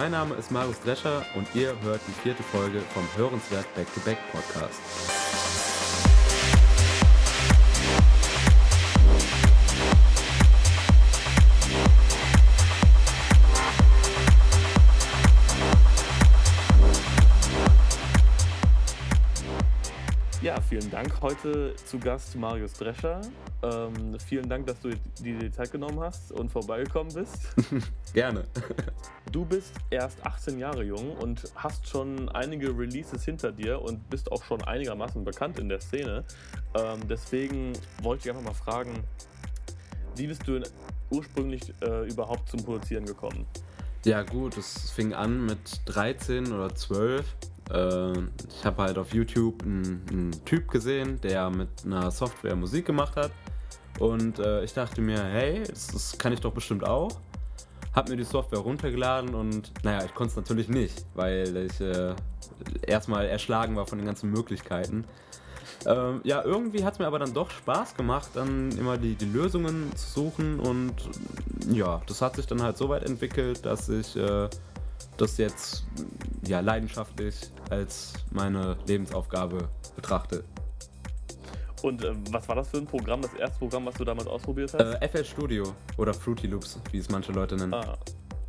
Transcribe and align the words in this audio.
mein 0.00 0.12
Name 0.12 0.34
ist 0.36 0.50
Marius 0.50 0.80
Drescher 0.80 1.26
und 1.34 1.46
ihr 1.54 1.78
hört 1.82 2.00
die 2.08 2.22
vierte 2.22 2.42
Folge 2.42 2.80
vom 2.94 3.06
Hörenswert 3.18 3.66
Back-to-Back 3.74 4.16
Podcast. 4.32 5.19
Vielen 20.90 21.04
Dank. 21.04 21.22
Heute 21.22 21.74
zu 21.76 21.98
Gast 21.98 22.34
Marius 22.36 22.72
Drescher. 22.72 23.20
Ähm, 23.62 24.18
vielen 24.18 24.48
Dank, 24.48 24.66
dass 24.66 24.80
du 24.80 24.90
dir 25.22 25.38
die 25.38 25.52
Zeit 25.52 25.70
genommen 25.70 26.00
hast 26.00 26.32
und 26.32 26.50
vorbeigekommen 26.50 27.14
bist. 27.14 27.54
Gerne. 28.12 28.44
Du 29.30 29.44
bist 29.44 29.74
erst 29.90 30.26
18 30.26 30.58
Jahre 30.58 30.82
jung 30.82 31.12
und 31.18 31.44
hast 31.54 31.88
schon 31.88 32.28
einige 32.30 32.76
Releases 32.76 33.24
hinter 33.24 33.52
dir 33.52 33.80
und 33.80 34.10
bist 34.10 34.32
auch 34.32 34.42
schon 34.42 34.60
einigermaßen 34.64 35.22
bekannt 35.22 35.60
in 35.60 35.68
der 35.68 35.80
Szene. 35.80 36.24
Ähm, 36.74 37.06
deswegen 37.08 37.74
wollte 38.02 38.24
ich 38.24 38.30
einfach 38.30 38.42
mal 38.42 38.54
fragen, 38.54 39.04
wie 40.16 40.26
bist 40.26 40.48
du 40.48 40.60
ursprünglich 41.10 41.72
äh, 41.80 42.08
überhaupt 42.08 42.48
zum 42.48 42.64
Produzieren 42.64 43.04
gekommen? 43.04 43.46
Ja 44.04 44.22
gut, 44.22 44.56
es 44.56 44.90
fing 44.90 45.12
an 45.12 45.46
mit 45.46 45.82
13 45.84 46.52
oder 46.52 46.74
12 46.74 47.24
äh, 47.72 48.12
ich 48.48 48.64
habe 48.64 48.82
halt 48.82 48.98
auf 48.98 49.12
YouTube 49.14 49.62
einen, 49.62 50.30
Typ 50.44 50.70
gesehen, 50.70 51.20
der 51.20 51.50
mit 51.50 51.68
einer 51.84 52.10
Software 52.10 52.56
Musik 52.56 52.86
gemacht 52.86 53.16
hat. 53.16 53.30
Und 53.98 54.38
äh, 54.38 54.64
ich 54.64 54.72
dachte 54.72 55.00
mir, 55.00 55.22
hey, 55.22 55.62
das, 55.68 55.88
das, 55.88 56.18
kann 56.18 56.32
ich 56.32 56.40
doch 56.40 56.52
bestimmt 56.52 56.86
auch. 56.86 57.10
Hab 57.94 58.08
mir 58.08 58.16
die 58.16 58.24
Software 58.24 58.60
runtergeladen 58.60 59.34
und 59.34 59.72
naja, 59.82 60.04
ich 60.04 60.14
konnte 60.14 60.30
es 60.30 60.36
natürlich 60.36 60.68
nicht, 60.68 61.04
weil 61.14 61.56
ich 61.56 61.80
äh, 61.80 62.14
erstmal 62.86 63.26
erschlagen 63.26 63.74
war 63.76 63.86
von 63.86 63.98
den 63.98 64.06
ganzen 64.06 64.30
Möglichkeiten. 64.30 65.04
Ähm, 65.86 66.20
ja, 66.24 66.44
irgendwie 66.44 66.84
hat 66.84 66.94
es 66.94 66.98
mir 66.98 67.06
aber 67.06 67.18
dann 67.18 67.32
doch 67.32 67.50
Spaß 67.50 67.94
gemacht, 67.96 68.30
dann 68.34 68.70
immer 68.78 68.98
die, 68.98 69.14
die 69.14 69.24
Lösungen 69.24 69.90
zu 69.96 70.10
suchen 70.10 70.60
und 70.60 70.94
ja, 71.70 72.02
das 72.06 72.20
hat 72.20 72.36
sich 72.36 72.46
dann 72.46 72.62
halt 72.62 72.76
so 72.76 72.88
weit 72.88 73.02
entwickelt, 73.02 73.64
dass 73.64 73.88
ich 73.88 74.14
äh, 74.16 74.48
das 75.20 75.36
jetzt 75.36 75.84
ja, 76.46 76.60
leidenschaftlich 76.60 77.36
als 77.70 78.14
meine 78.30 78.76
Lebensaufgabe 78.86 79.68
betrachte. 79.96 80.44
Und 81.82 82.04
äh, 82.04 82.12
was 82.30 82.48
war 82.48 82.56
das 82.56 82.68
für 82.68 82.78
ein 82.78 82.86
Programm, 82.86 83.22
das 83.22 83.32
erste 83.34 83.58
Programm, 83.58 83.86
was 83.86 83.94
du 83.94 84.04
damals 84.04 84.26
ausprobiert 84.26 84.74
hast? 84.74 84.80
Äh, 84.80 85.08
FL 85.08 85.24
Studio 85.24 85.74
oder 85.96 86.12
Fruity 86.12 86.46
Loops, 86.46 86.78
wie 86.90 86.98
es 86.98 87.08
manche 87.08 87.32
Leute 87.32 87.56
nennen. 87.56 87.74
Ah. 87.74 87.96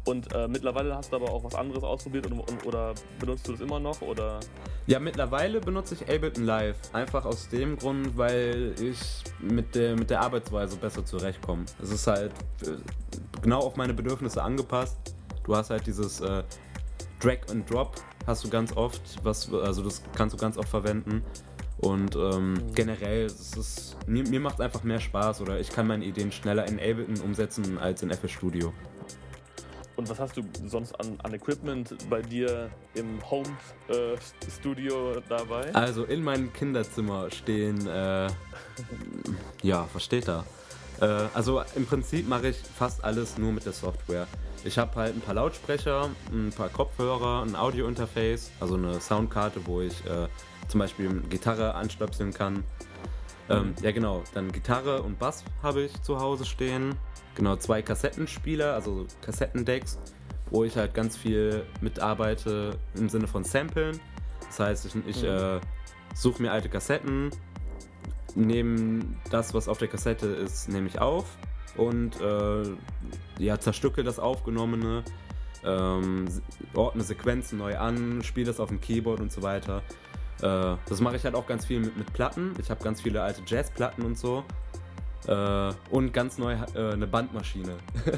Und 0.06 0.34
äh, 0.34 0.48
mittlerweile 0.48 0.96
hast 0.96 1.12
du 1.12 1.18
aber 1.18 1.32
auch 1.32 1.44
was 1.44 1.54
anderes 1.54 1.84
ausprobiert 1.84 2.26
und, 2.26 2.40
und, 2.40 2.66
oder 2.66 2.96
benutzt 3.20 3.48
du 3.48 3.52
das 3.52 3.62
immer 3.62 3.80
noch? 3.80 4.02
Oder? 4.02 4.40
Ja, 4.88 5.00
mittlerweile 5.00 5.60
benutze 5.62 5.94
ich 5.94 6.02
Ableton 6.02 6.44
Live. 6.44 6.78
Einfach 6.92 7.24
aus 7.24 7.50
dem 7.50 7.78
Grund, 7.78 8.18
weil 8.18 8.74
ich 8.82 9.24
mit 9.40 9.76
der, 9.76 9.96
mit 9.96 10.10
der 10.10 10.22
Arbeitsweise 10.22 10.78
besser 10.78 11.06
zurechtkomme. 11.06 11.66
Es 11.82 11.92
ist 11.92 12.08
halt 12.08 12.32
äh, 12.64 12.72
genau 13.44 13.60
auf 13.60 13.76
meine 13.76 13.94
Bedürfnisse 13.94 14.42
angepasst. 14.42 14.98
Du 15.44 15.56
hast 15.56 15.70
halt 15.70 15.86
dieses 15.88 16.22
äh, 16.22 16.44
Drag 17.20 17.40
and 17.50 17.70
Drop 17.70 17.96
hast 18.28 18.44
du 18.44 18.50
ganz 18.50 18.76
oft, 18.76 19.02
was, 19.24 19.52
also 19.54 19.84
das 19.84 20.02
kannst 20.16 20.34
du 20.34 20.40
ganz 20.40 20.58
oft 20.58 20.70
verwenden. 20.70 21.24
Und 21.80 22.16
ähm, 22.16 22.54
mhm. 22.54 22.74
generell, 22.76 23.26
es 23.26 23.58
ist, 23.58 23.98
mir, 24.08 24.24
mir 24.28 24.40
macht 24.40 24.56
es 24.56 24.62
einfach 24.62 24.84
mehr 24.84 25.00
Spaß 25.00 25.42
oder 25.42 25.60
ich 25.60 25.70
kann 25.70 25.88
meine 25.88 26.06
Ideen 26.06 26.32
schneller 26.32 26.68
in 26.68 26.80
Ableton 26.80 27.20
umsetzen 27.22 27.80
als 27.80 28.04
in 28.04 28.12
FL 28.12 28.30
Studio. 28.30 28.72
Und 29.96 30.08
was 30.10 30.20
hast 30.20 30.38
du 30.38 30.44
sonst 30.66 30.94
an, 31.00 31.18
an 31.24 31.34
Equipment 31.34 31.96
bei 32.10 32.22
dir 32.22 32.70
im 32.94 33.20
Home-Studio 33.30 35.12
äh, 35.14 35.22
dabei? 35.28 35.74
Also 35.76 36.06
in 36.06 36.24
meinem 36.24 36.54
Kinderzimmer 36.54 37.30
stehen, 37.32 37.86
äh, 37.88 38.28
ja, 39.64 39.88
was 39.94 40.04
steht 40.04 40.28
da? 40.28 40.46
Äh, 41.02 41.06
also 41.34 41.62
im 41.76 41.86
Prinzip 41.86 42.28
mache 42.28 42.50
ich 42.50 42.58
fast 42.58 43.04
alles 43.04 43.38
nur 43.38 43.52
mit 43.52 43.66
der 43.66 43.74
Software. 43.74 44.28
Ich 44.64 44.78
habe 44.78 44.96
halt 44.96 45.16
ein 45.16 45.22
paar 45.22 45.34
Lautsprecher, 45.34 46.10
ein 46.32 46.52
paar 46.56 46.70
Kopfhörer, 46.70 47.44
ein 47.44 47.56
Audio-Interface, 47.56 48.52
also 48.60 48.76
eine 48.76 49.02
Soundkarte, 49.02 49.60
wo 49.66 49.82
ich 49.82 50.06
äh, 50.06 50.28
zum 50.68 50.80
Beispiel 50.80 51.22
Gitarre 51.30 51.74
anstöpseln 51.74 52.32
kann. 52.32 52.64
Ähm, 53.50 53.70
mhm. 53.70 53.76
ja 53.82 53.92
genau, 53.92 54.24
dann 54.36 54.52
Gitarre 54.52 55.02
und 55.02 55.18
Bass 55.18 55.44
habe 55.64 55.82
ich 55.82 56.02
zu 56.04 56.20
Hause 56.20 56.46
stehen. 56.46 56.96
Genau, 57.34 57.56
zwei 57.56 57.82
Kassettenspieler, 57.82 58.76
also 58.76 59.08
Kassettendecks, 59.22 59.98
wo 60.52 60.64
ich 60.64 60.78
halt 60.78 60.94
ganz 60.94 61.18
viel 61.18 61.66
mitarbeite 61.82 62.78
im 62.94 63.10
Sinne 63.10 63.28
von 63.28 63.44
Samplen. 63.44 64.00
Das 64.46 64.60
heißt, 64.60 64.86
ich, 64.86 64.96
ich 65.08 65.24
mhm. 65.24 65.30
äh, 65.30 65.60
suche 66.14 66.42
mir 66.42 66.52
alte 66.52 66.70
Kassetten, 66.70 67.32
nehme 68.36 69.06
das, 69.30 69.54
was 69.54 69.68
auf 69.68 69.78
der 69.78 69.88
Kassette 69.88 70.28
ist, 70.28 70.70
nehme 70.70 70.88
ich 70.88 71.00
auf 71.00 71.26
und 71.78 72.20
äh, 72.20 72.64
ja, 73.40 73.60
zerstücke 73.60 74.04
das 74.04 74.20
Aufgenommene, 74.20 75.04
ähm, 75.64 76.28
ordne 76.74 77.04
Sequenzen 77.04 77.60
neu 77.60 77.78
an, 77.78 78.24
spiele 78.24 78.48
das 78.48 78.60
auf 78.60 78.70
dem 78.70 78.82
Keyboard 78.82 79.20
und 79.20 79.32
so 79.32 79.42
weiter. 79.42 79.84
Äh, 80.42 80.76
das 80.88 81.02
mache 81.02 81.16
ich 81.16 81.24
halt 81.24 81.36
auch 81.36 81.46
ganz 81.46 81.66
viel 81.66 81.80
mit, 81.80 81.98
mit 81.98 82.12
Platten. 82.14 82.54
Ich 82.60 82.70
habe 82.70 82.84
ganz 82.84 83.02
viele 83.02 83.22
alte 83.22 83.42
Jazzplatten 83.46 84.04
und 84.04 84.18
so. 84.18 84.44
Äh, 85.28 85.74
und 85.92 86.14
ganz 86.14 86.38
neu 86.38 86.54
äh, 86.74 86.94
eine 86.94 87.08
Bandmaschine. 87.08 87.78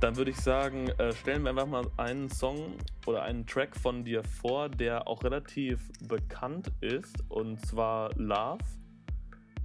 Dann 0.00 0.16
würde 0.16 0.30
ich 0.30 0.36
sagen, 0.36 0.88
äh, 0.98 1.14
stellen 1.14 1.42
wir 1.44 1.50
einfach 1.50 1.66
mal 1.66 1.86
einen 1.96 2.28
Song 2.28 2.74
oder 3.06 3.22
einen 3.22 3.46
Track 3.46 3.76
von 3.76 4.04
dir 4.04 4.22
vor, 4.24 4.68
der 4.68 5.08
auch 5.08 5.24
relativ 5.24 5.80
bekannt 6.06 6.70
ist, 6.80 7.24
und 7.30 7.64
zwar 7.64 8.12
Love 8.16 8.58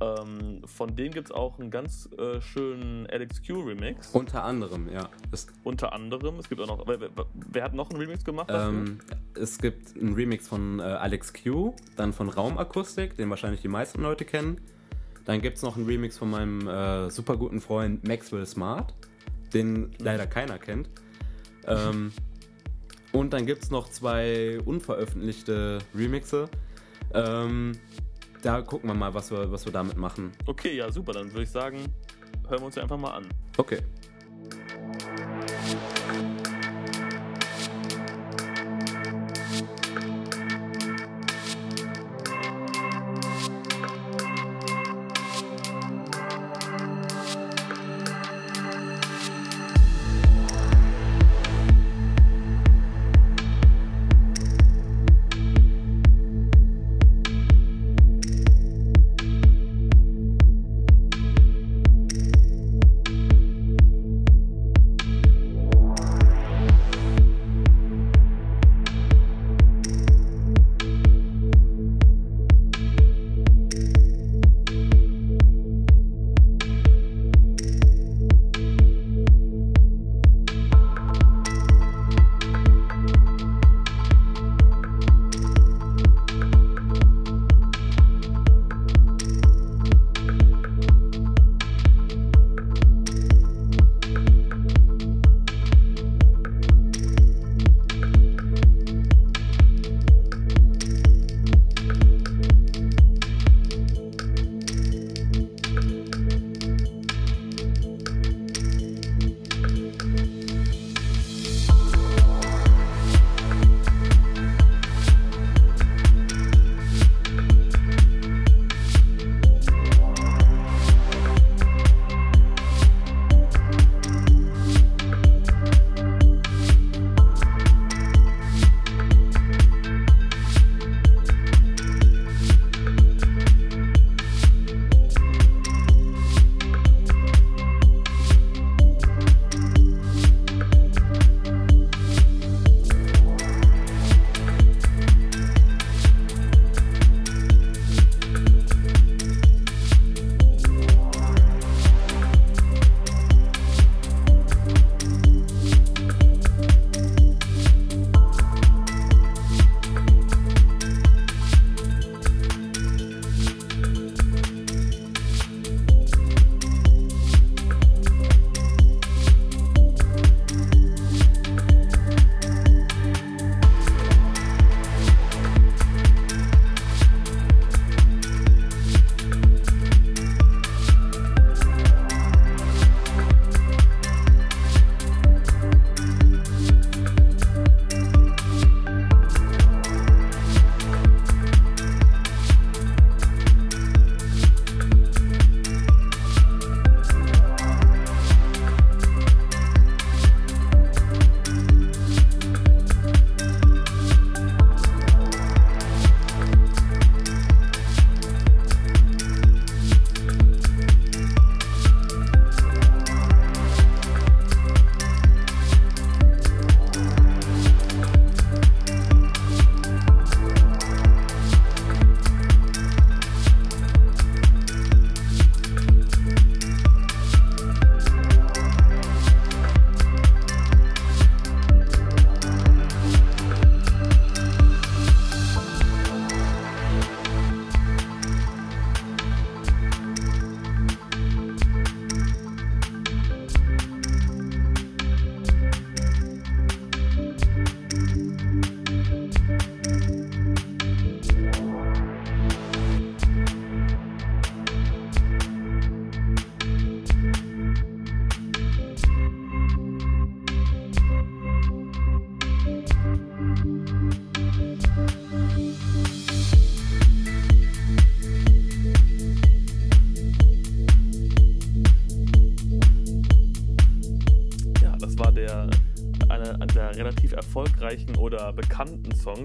ähm, 0.02 0.62
von 0.66 0.96
denen 0.96 1.14
gibt 1.14 1.28
es 1.28 1.32
auch 1.32 1.60
einen 1.60 1.70
ganz 1.70 2.10
äh, 2.18 2.42
schönen 2.42 3.06
LXQ-Remix. 3.06 4.10
Unter 4.12 4.44
anderem, 4.44 4.90
ja. 4.92 5.10
Es 5.32 5.46
Unter 5.64 5.94
anderem. 5.94 6.40
Es 6.40 6.50
gibt 6.50 6.60
auch 6.60 6.68
noch. 6.68 6.88
Wer, 6.88 7.10
wer 7.34 7.64
hat 7.64 7.74
noch 7.74 7.92
einen 7.92 8.00
Remix 8.00 8.26
gemacht? 8.26 8.50
Ähm, 8.52 9.00
es 9.36 9.60
gibt 9.60 9.96
einen 9.96 10.14
Remix 10.16 10.48
von 10.48 10.80
äh, 10.80 10.84
Alex 10.84 11.34
Q, 11.34 11.76
dann 11.98 12.14
von 12.14 12.30
Raumakustik, 12.30 13.16
den 13.16 13.30
wahrscheinlich 13.30 13.62
die 13.62 13.68
meisten 13.68 14.02
Leute 14.02 14.26
kennen. 14.26 14.60
Dann 15.26 15.40
gibt 15.42 15.58
es 15.58 15.64
noch 15.64 15.78
einen 15.78 15.86
Remix 15.86 16.18
von 16.18 16.32
meinem 16.32 16.68
äh, 16.68 17.12
super 17.12 17.38
guten 17.38 17.62
Freund 17.62 18.08
Maxwell 18.08 18.48
Smart, 18.48 18.96
den 19.54 19.92
leider 20.00 20.26
keiner 20.26 20.58
kennt. 20.58 20.90
Ähm, 21.68 22.12
und 23.12 23.34
dann 23.34 23.46
gibt 23.46 23.62
es 23.62 23.70
noch 23.70 23.88
zwei 23.90 24.60
unveröffentlichte 24.66 25.78
Remixe. 25.94 26.50
Ähm, 27.14 27.74
da 28.42 28.62
gucken 28.62 28.90
wir 28.90 28.94
mal, 28.94 29.14
was 29.14 29.32
wir, 29.32 29.52
was 29.52 29.66
wir 29.66 29.72
damit 29.72 29.98
machen. 29.98 30.32
Okay, 30.46 30.76
ja, 30.76 30.92
super. 30.92 31.14
Dann 31.14 31.32
würde 31.32 31.44
ich 31.44 31.50
sagen, 31.50 31.78
hören 32.48 32.60
wir 32.60 32.66
uns 32.66 32.78
einfach 32.78 32.98
mal 32.98 33.12
an. 33.12 33.28
Okay. 33.58 33.80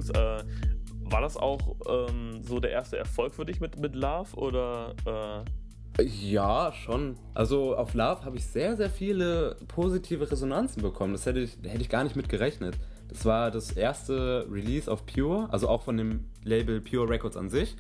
Songs. 0.03 0.11
Äh, 0.11 0.45
war 1.09 1.21
das 1.21 1.37
auch 1.37 1.77
ähm, 1.89 2.43
so 2.43 2.59
der 2.59 2.73
erste 2.73 2.99
Erfolg 2.99 3.35
für 3.35 3.47
dich 3.47 3.61
mit, 3.61 3.79
mit 3.79 3.95
Love 3.95 4.35
oder? 4.37 4.95
Äh? 5.97 6.03
Ja, 6.03 6.73
schon. 6.73 7.17
Also 7.33 7.77
auf 7.77 7.95
Love 7.95 8.25
habe 8.25 8.37
ich 8.37 8.45
sehr, 8.45 8.77
sehr 8.77 8.91
viele 8.91 9.57
positive 9.69 10.31
Resonanzen 10.31 10.83
bekommen. 10.83 11.13
Das 11.13 11.25
hätte 11.25 11.41
ich, 11.41 11.57
hätte 11.63 11.81
ich 11.81 11.89
gar 11.89 12.05
nicht 12.05 12.17
mit 12.17 12.29
gerechnet. 12.29 12.77
Das 13.09 13.25
war 13.25 13.51
das 13.51 13.71
erste 13.71 14.47
Release 14.51 14.91
auf 14.91 15.07
Pure, 15.07 15.49
also 15.53 15.69
auch 15.69 15.83
von 15.83 15.97
dem 15.97 16.25
Label 16.43 16.81
Pure 16.81 17.09
Records 17.09 17.37
an 17.37 17.49
sich. 17.51 17.77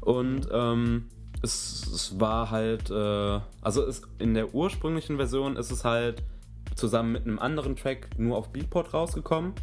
Und 0.00 0.48
ähm, 0.52 1.06
es, 1.42 1.86
es, 1.86 2.20
war 2.20 2.50
halt, 2.50 2.90
äh, 2.90 3.40
also 3.62 3.86
es, 3.86 4.02
in 4.18 4.34
der 4.34 4.52
ursprünglichen 4.52 5.16
Version 5.16 5.56
ist 5.56 5.70
es 5.70 5.84
halt 5.84 6.24
zusammen 6.74 7.12
mit 7.12 7.22
einem 7.22 7.38
anderen 7.38 7.76
Track 7.76 8.18
nur 8.18 8.36
auf 8.36 8.50
Beatport 8.52 8.92
rausgekommen. 8.92 9.54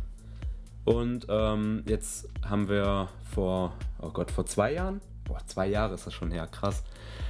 Und 0.86 1.28
ähm, 1.30 1.84
jetzt 1.88 2.28
haben 2.48 2.68
wir 2.68 3.10
vor, 3.34 3.74
oh 4.02 4.10
Gott, 4.10 4.32
vor 4.32 4.46
zwei 4.46 4.74
Jahren, 4.74 5.02
boah, 5.26 5.40
zwei 5.46 5.68
Jahre 5.68 5.96
ist 5.96 6.08
das 6.08 6.14
schon 6.14 6.32
her, 6.32 6.48
krass. 6.48 6.84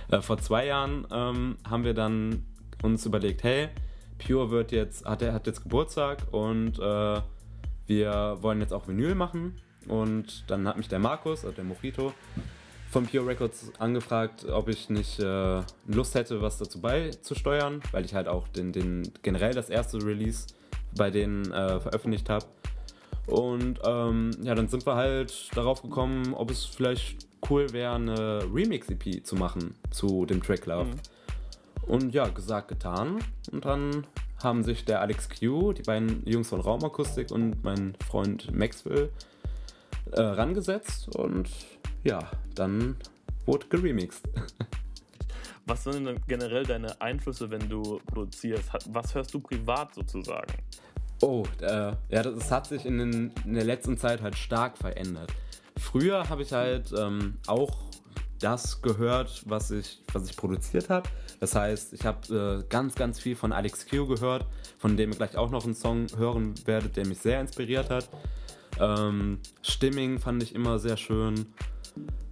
Äh, 0.09 0.21
vor 0.21 0.37
zwei 0.37 0.65
Jahren 0.65 1.05
ähm, 1.11 1.57
haben 1.67 1.83
wir 1.83 1.93
dann 1.93 2.45
uns 2.81 3.05
überlegt, 3.05 3.43
hey, 3.43 3.69
Pure 4.17 4.51
wird 4.51 4.71
jetzt, 4.71 5.05
hat, 5.05 5.21
hat 5.21 5.47
jetzt 5.47 5.63
Geburtstag 5.63 6.19
und 6.31 6.79
äh, 6.79 7.21
wir 7.87 8.37
wollen 8.41 8.61
jetzt 8.61 8.73
auch 8.73 8.87
Vinyl 8.87 9.15
machen. 9.15 9.59
Und 9.87 10.43
dann 10.47 10.67
hat 10.67 10.77
mich 10.77 10.87
der 10.87 10.99
Markus, 10.99 11.43
also 11.43 11.55
der 11.55 11.63
Mojito, 11.63 12.13
von 12.89 13.05
Pure 13.05 13.27
Records 13.27 13.71
angefragt, 13.79 14.45
ob 14.45 14.67
ich 14.67 14.89
nicht 14.89 15.19
äh, 15.19 15.61
Lust 15.87 16.15
hätte, 16.15 16.41
was 16.41 16.57
dazu 16.57 16.81
beizusteuern, 16.81 17.81
weil 17.91 18.05
ich 18.05 18.13
halt 18.13 18.27
auch 18.27 18.47
den, 18.47 18.71
den 18.71 19.11
generell 19.21 19.53
das 19.53 19.69
erste 19.69 20.03
Release 20.03 20.47
bei 20.95 21.11
denen 21.11 21.51
äh, 21.51 21.79
veröffentlicht 21.79 22.29
habe. 22.29 22.45
Und 23.29 23.79
ähm, 23.83 24.31
ja, 24.41 24.55
dann 24.55 24.67
sind 24.67 24.85
wir 24.85 24.95
halt 24.95 25.49
darauf 25.55 25.81
gekommen, 25.81 26.33
ob 26.33 26.51
es 26.51 26.65
vielleicht 26.65 27.27
cool 27.49 27.71
wäre, 27.71 27.95
eine 27.95 28.41
Remix-EP 28.53 29.25
zu 29.25 29.35
machen 29.35 29.75
zu 29.91 30.25
dem 30.25 30.41
Track 30.41 30.65
Love. 30.65 30.85
Mhm. 30.85 30.99
Und 31.87 32.13
ja, 32.13 32.27
gesagt, 32.27 32.67
getan. 32.67 33.19
Und 33.51 33.65
dann 33.65 34.05
haben 34.43 34.63
sich 34.63 34.85
der 34.85 35.01
Alex 35.01 35.29
Q, 35.29 35.73
die 35.73 35.83
beiden 35.83 36.25
Jungs 36.25 36.49
von 36.49 36.61
Raumakustik 36.61 37.31
und 37.31 37.63
mein 37.63 37.95
Freund 38.07 38.51
Maxwell 38.53 39.09
äh, 40.11 40.21
rangesetzt 40.21 41.15
und 41.15 41.49
ja, 42.03 42.19
dann 42.55 42.95
wurde 43.45 43.67
geremixed. 43.67 44.27
Was 45.65 45.83
sind 45.83 46.05
denn 46.05 46.19
generell 46.27 46.63
deine 46.63 46.99
Einflüsse, 46.99 47.51
wenn 47.51 47.69
du 47.69 47.99
produzierst? 48.07 48.71
Was 48.91 49.13
hörst 49.13 49.33
du 49.33 49.39
privat 49.39 49.93
sozusagen? 49.93 50.53
Oh, 51.21 51.43
äh, 51.61 51.93
ja, 52.09 52.23
das 52.23 52.51
hat 52.51 52.67
sich 52.67 52.85
in, 52.85 52.97
den, 52.97 53.33
in, 53.45 53.53
der 53.53 53.65
letzten 53.65 53.97
Zeit 53.97 54.21
halt 54.21 54.37
stark 54.37 54.77
verändert. 54.77 55.31
Früher 55.77 56.29
habe 56.29 56.43
ich 56.43 56.53
halt 56.53 56.93
ähm, 56.97 57.35
auch 57.47 57.89
das 58.39 58.81
gehört, 58.81 59.43
was 59.45 59.71
ich, 59.71 59.99
was 60.13 60.29
ich 60.29 60.37
produziert 60.37 60.89
habe. 60.89 61.09
Das 61.41 61.55
heißt, 61.55 61.93
ich 61.93 62.05
habe 62.05 62.63
äh, 62.63 62.69
ganz, 62.69 62.95
ganz 62.95 63.19
viel 63.19 63.35
von 63.35 63.51
Alex 63.51 63.85
Q 63.87 64.07
gehört, 64.07 64.45
von 64.77 64.95
dem 64.95 65.11
ihr 65.11 65.17
gleich 65.17 65.35
auch 65.35 65.51
noch 65.51 65.65
einen 65.65 65.75
Song 65.75 66.07
hören 66.17 66.53
werdet, 66.65 66.95
der 66.95 67.05
mich 67.05 67.19
sehr 67.19 67.41
inspiriert 67.41 67.89
hat. 67.89 68.07
Ähm, 68.79 69.39
Stimming 69.61 70.19
fand 70.19 70.41
ich 70.41 70.55
immer 70.55 70.79
sehr 70.79 70.95
schön. 70.95 71.47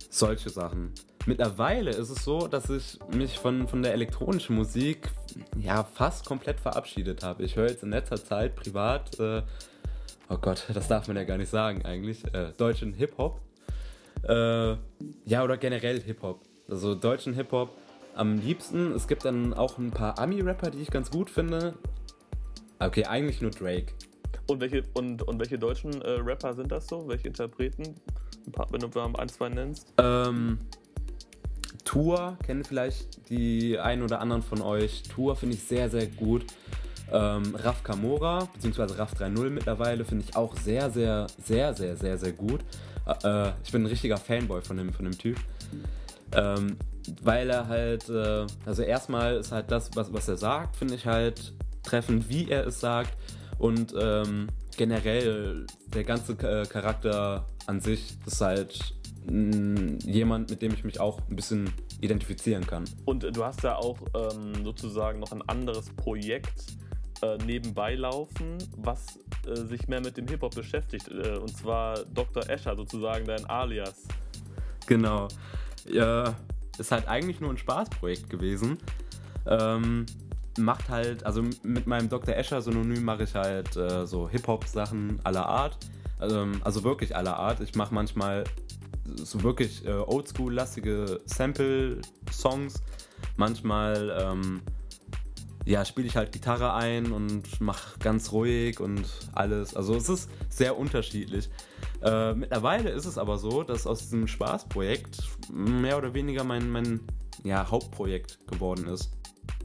Solche 0.09 0.49
Sachen. 0.49 0.93
Mittlerweile 1.27 1.89
ist 1.89 2.09
es 2.09 2.23
so, 2.23 2.47
dass 2.47 2.69
ich 2.69 2.97
mich 3.13 3.37
von, 3.37 3.67
von 3.67 3.83
der 3.83 3.91
elektronischen 3.91 4.55
Musik 4.55 5.09
ja 5.59 5.83
fast 5.83 6.25
komplett 6.25 6.61
verabschiedet 6.61 7.21
habe. 7.21 7.43
Ich 7.43 7.57
höre 7.57 7.67
jetzt 7.67 7.83
in 7.83 7.89
letzter 7.89 8.23
Zeit 8.23 8.55
privat, 8.55 9.19
äh, 9.19 9.41
oh 10.29 10.37
Gott, 10.37 10.63
das 10.73 10.87
darf 10.87 11.09
man 11.09 11.17
ja 11.17 11.25
gar 11.25 11.37
nicht 11.37 11.49
sagen 11.49 11.83
eigentlich, 11.83 12.23
äh, 12.33 12.53
deutschen 12.57 12.93
Hip-Hop. 12.93 13.41
Äh, 14.23 14.77
ja, 15.25 15.43
oder 15.43 15.57
generell 15.57 15.99
Hip-Hop. 16.01 16.39
Also 16.69 16.95
deutschen 16.95 17.33
Hip-Hop 17.33 17.75
am 18.15 18.37
liebsten. 18.37 18.93
Es 18.93 19.09
gibt 19.09 19.25
dann 19.25 19.53
auch 19.53 19.77
ein 19.77 19.91
paar 19.91 20.17
Ami-Rapper, 20.19 20.71
die 20.71 20.81
ich 20.81 20.91
ganz 20.91 21.11
gut 21.11 21.29
finde. 21.29 21.73
Okay, 22.79 23.03
eigentlich 23.03 23.41
nur 23.41 23.51
Drake. 23.51 23.91
Und 24.47 24.61
welche, 24.61 24.85
und, 24.93 25.23
und 25.23 25.41
welche 25.41 25.59
deutschen 25.59 26.01
äh, 26.03 26.11
Rapper 26.21 26.53
sind 26.53 26.71
das 26.71 26.87
so? 26.87 27.05
Welche 27.05 27.27
Interpreten? 27.27 27.95
Ein 28.45 28.51
paar, 28.53 28.71
wenn 28.71 28.79
du 28.79 28.99
ein, 29.01 29.27
zwei 29.27 29.49
nennst. 29.49 29.93
Ähm, 29.97 30.59
Tour 31.87 32.37
kennen 32.45 32.65
vielleicht 32.65 33.29
die 33.29 33.79
einen 33.79 34.03
oder 34.03 34.19
anderen 34.19 34.43
von 34.43 34.61
euch. 34.61 35.03
Tour 35.03 35.37
finde 35.37 35.55
ich 35.55 35.63
sehr, 35.63 35.89
sehr 35.89 36.05
gut. 36.07 36.45
Ähm, 37.13 37.55
Raf 37.55 37.81
Kamora, 37.83 38.49
beziehungsweise 38.53 38.99
Raf 38.99 39.13
3.0 39.13 39.49
mittlerweile, 39.49 40.03
finde 40.03 40.25
ich 40.27 40.35
auch 40.35 40.53
sehr, 40.57 40.91
sehr, 40.91 41.27
sehr, 41.41 41.73
sehr, 41.73 41.95
sehr, 41.95 42.17
sehr 42.17 42.33
gut. 42.33 42.59
Äh, 43.23 43.51
ich 43.63 43.71
bin 43.71 43.83
ein 43.83 43.85
richtiger 43.85 44.17
Fanboy 44.17 44.61
von 44.61 44.75
dem, 44.75 44.91
von 44.91 45.05
dem 45.05 45.17
Typ. 45.17 45.37
Ähm, 46.33 46.75
weil 47.23 47.49
er 47.49 47.69
halt, 47.69 48.09
äh, 48.09 48.45
also 48.65 48.83
erstmal 48.83 49.37
ist 49.37 49.53
halt 49.53 49.71
das, 49.71 49.89
was, 49.95 50.11
was 50.11 50.27
er 50.27 50.35
sagt, 50.35 50.75
finde 50.75 50.95
ich 50.95 51.05
halt 51.05 51.53
treffend, 51.83 52.27
wie 52.27 52.51
er 52.51 52.67
es 52.67 52.81
sagt. 52.81 53.15
Und 53.59 53.95
ähm, 53.97 54.47
generell 54.75 55.65
der 55.93 56.03
ganze 56.03 56.33
äh, 56.33 56.65
Charakter 56.65 57.45
an 57.65 57.79
sich 57.79 58.17
ist 58.25 58.41
halt 58.41 58.93
jemand, 59.29 60.49
mit 60.49 60.61
dem 60.61 60.73
ich 60.73 60.83
mich 60.83 60.99
auch 60.99 61.19
ein 61.29 61.35
bisschen 61.35 61.69
identifizieren 61.99 62.65
kann. 62.65 62.85
Und 63.05 63.23
du 63.23 63.43
hast 63.43 63.63
da 63.63 63.75
auch 63.75 63.97
ähm, 64.15 64.63
sozusagen 64.63 65.19
noch 65.19 65.31
ein 65.31 65.41
anderes 65.47 65.89
Projekt 65.89 66.65
äh, 67.21 67.37
nebenbei 67.45 67.95
laufen, 67.95 68.57
was 68.77 69.19
äh, 69.45 69.55
sich 69.65 69.87
mehr 69.87 70.01
mit 70.01 70.17
dem 70.17 70.27
Hip-Hop 70.27 70.55
beschäftigt. 70.55 71.09
Äh, 71.09 71.37
und 71.37 71.55
zwar 71.55 72.03
Dr. 72.13 72.47
Escher, 72.49 72.75
sozusagen 72.75 73.25
dein 73.25 73.45
Alias. 73.45 74.03
Genau. 74.85 75.27
Ja, 75.89 76.35
ist 76.77 76.91
halt 76.91 77.07
eigentlich 77.07 77.39
nur 77.39 77.49
ein 77.49 77.57
Spaßprojekt 77.57 78.29
gewesen. 78.29 78.77
Ähm, 79.45 80.05
macht 80.57 80.89
halt, 80.89 81.25
also 81.25 81.43
mit 81.63 81.87
meinem 81.87 82.09
Dr. 82.09 82.35
Escher 82.35 82.61
Synonym 82.61 83.03
mache 83.03 83.23
ich 83.23 83.33
halt 83.33 83.75
äh, 83.75 84.05
so 84.05 84.29
Hip-Hop-Sachen 84.29 85.19
aller 85.23 85.45
Art. 85.45 85.77
Also, 86.19 86.47
also 86.63 86.83
wirklich 86.83 87.15
aller 87.15 87.37
Art. 87.37 87.61
Ich 87.61 87.75
mache 87.75 87.93
manchmal 87.93 88.43
so 89.15 89.43
wirklich 89.43 89.85
äh, 89.85 89.91
oldschool-lastige 89.91 91.21
Sample-Songs. 91.25 92.81
Manchmal 93.35 94.17
ähm, 94.21 94.61
ja, 95.67 95.83
spiele 95.83 96.07
ich 96.07 96.15
halt 96.15 96.31
Gitarre 96.31 96.73
ein 96.73 97.11
und 97.11 97.59
mache 97.59 97.99
ganz 97.99 98.31
ruhig 98.31 98.79
und 98.79 99.03
alles. 99.33 99.75
Also 99.75 99.95
es 99.95 100.07
ist 100.07 100.29
sehr 100.49 100.77
unterschiedlich. 100.77 101.49
Äh, 102.01 102.35
mittlerweile 102.35 102.89
ist 102.89 103.05
es 103.05 103.17
aber 103.17 103.37
so, 103.37 103.63
dass 103.63 103.85
aus 103.85 103.99
diesem 103.99 104.27
Spaßprojekt 104.27 105.21
mehr 105.51 105.97
oder 105.97 106.13
weniger 106.13 106.45
mein, 106.45 106.69
mein 106.69 107.01
ja, 107.43 107.69
Hauptprojekt 107.69 108.47
geworden 108.47 108.87
ist. 108.87 109.11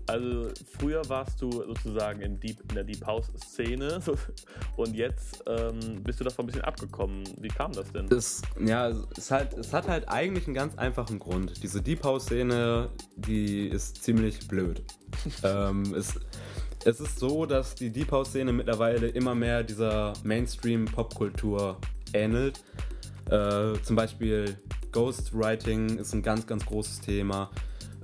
Also 0.06 0.50
früher 0.78 1.02
warst 1.09 1.40
du 1.40 1.50
sozusagen 1.50 2.21
in, 2.21 2.38
Deep, 2.40 2.61
in 2.68 2.75
der 2.75 2.85
Deep 2.85 3.06
House 3.06 3.30
Szene 3.37 4.00
und 4.76 4.94
jetzt 4.94 5.42
ähm, 5.47 6.02
bist 6.02 6.21
du 6.21 6.25
davon 6.25 6.44
ein 6.44 6.47
bisschen 6.47 6.62
abgekommen. 6.62 7.25
Wie 7.40 7.49
kam 7.49 7.73
das 7.73 7.92
denn? 7.92 8.09
Das, 8.09 8.42
ja, 8.61 8.92
es, 9.16 9.30
halt, 9.30 9.54
es 9.54 9.73
hat 9.73 9.88
halt 9.88 10.09
eigentlich 10.09 10.47
einen 10.47 10.54
ganz 10.54 10.76
einfachen 10.76 11.18
Grund. 11.18 11.62
Diese 11.62 11.80
Deep 11.80 12.04
House 12.04 12.25
Szene, 12.25 12.88
die 13.16 13.68
ist 13.68 14.02
ziemlich 14.02 14.49
blöd. 14.49 14.82
ähm, 15.44 15.94
es, 15.94 16.18
es 16.85 17.00
ist 17.00 17.18
so, 17.18 17.47
dass 17.47 17.75
die 17.75 17.90
Deep 17.90 18.11
House 18.11 18.30
Szene 18.30 18.52
mittlerweile 18.52 19.09
immer 19.09 19.35
mehr 19.35 19.62
dieser 19.62 20.14
Mainstream 20.25 20.87
Popkultur 20.87 21.78
ähnelt. 22.12 22.62
Äh, 23.30 23.75
zum 23.82 23.97
Beispiel 23.97 24.56
Ghostwriting 24.90 25.99
ist 25.99 26.12
ein 26.12 26.23
ganz, 26.23 26.47
ganz 26.47 26.66
großes 26.66 27.00
Thema. 27.00 27.50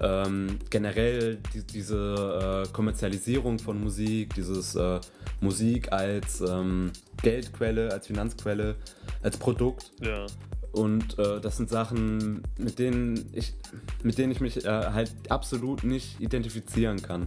Ähm, 0.01 0.59
generell 0.71 1.39
die, 1.55 1.63
diese 1.67 2.65
äh, 2.67 2.73
Kommerzialisierung 2.73 3.59
von 3.59 3.81
Musik, 3.81 4.35
dieses 4.35 4.75
äh, 4.75 5.01
Musik 5.41 5.93
als 5.93 6.41
ähm, 6.41 6.93
Geldquelle, 7.23 7.93
als 7.93 8.07
Finanzquelle, 8.07 8.77
als 9.23 9.37
Produkt. 9.37 9.93
Ja. 10.01 10.27
Und 10.73 11.19
äh, 11.19 11.41
das 11.41 11.57
sind 11.57 11.71
Sachen, 11.71 12.43
mit 12.59 12.79
denen 12.79 13.29
ich, 13.33 13.55
mit 14.03 14.19
denen 14.19 14.33
ich 14.33 14.41
mich 14.41 14.65
äh, 14.65 14.69
halt 14.69 15.13
absolut 15.29 15.83
nicht 15.83 16.21
identifizieren 16.21 17.03
kann. 17.03 17.27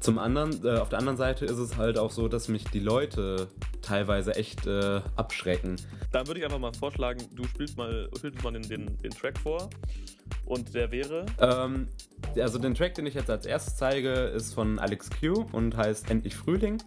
Zum 0.00 0.18
anderen, 0.18 0.64
äh, 0.64 0.78
auf 0.78 0.88
der 0.88 1.00
anderen 1.00 1.18
Seite 1.18 1.44
ist 1.44 1.58
es 1.58 1.76
halt 1.76 1.98
auch 1.98 2.12
so, 2.12 2.28
dass 2.28 2.48
mich 2.48 2.64
die 2.64 2.80
Leute 2.80 3.48
teilweise 3.82 4.36
echt 4.36 4.66
äh, 4.66 5.00
abschrecken. 5.16 5.76
Dann 6.12 6.26
würde 6.28 6.40
ich 6.40 6.46
einfach 6.46 6.60
mal 6.60 6.72
vorschlagen, 6.72 7.20
du 7.34 7.44
spielst 7.44 7.76
mal, 7.76 8.08
spielst 8.16 8.42
mal 8.42 8.52
den, 8.52 8.62
den, 8.62 8.96
den 8.98 9.10
Track 9.10 9.38
vor. 9.38 9.68
Und 10.44 10.74
der 10.74 10.90
wäre? 10.90 11.26
Ähm, 11.40 11.88
also 12.40 12.58
den 12.58 12.74
Track, 12.74 12.94
den 12.94 13.06
ich 13.06 13.14
jetzt 13.14 13.30
als 13.30 13.46
erstes 13.46 13.76
zeige, 13.76 14.10
ist 14.10 14.54
von 14.54 14.78
Alex 14.78 15.10
Q 15.10 15.46
und 15.52 15.76
heißt 15.76 16.10
Endlich 16.10 16.34
Frühling. 16.36 16.78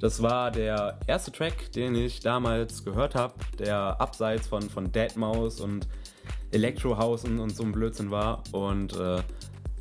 Das 0.00 0.20
war 0.20 0.50
der 0.50 0.98
erste 1.06 1.30
Track, 1.30 1.70
den 1.72 1.94
ich 1.94 2.20
damals 2.20 2.84
gehört 2.84 3.14
habe, 3.14 3.34
der 3.58 4.00
abseits 4.00 4.48
von, 4.48 4.68
von 4.68 4.90
Deadmaus 4.90 5.60
und 5.60 5.86
Electro 6.50 6.98
House 6.98 7.24
und, 7.24 7.38
und 7.38 7.50
so 7.50 7.62
ein 7.62 7.72
Blödsinn 7.72 8.10
war. 8.10 8.42
Und 8.50 8.96
äh, 8.96 9.22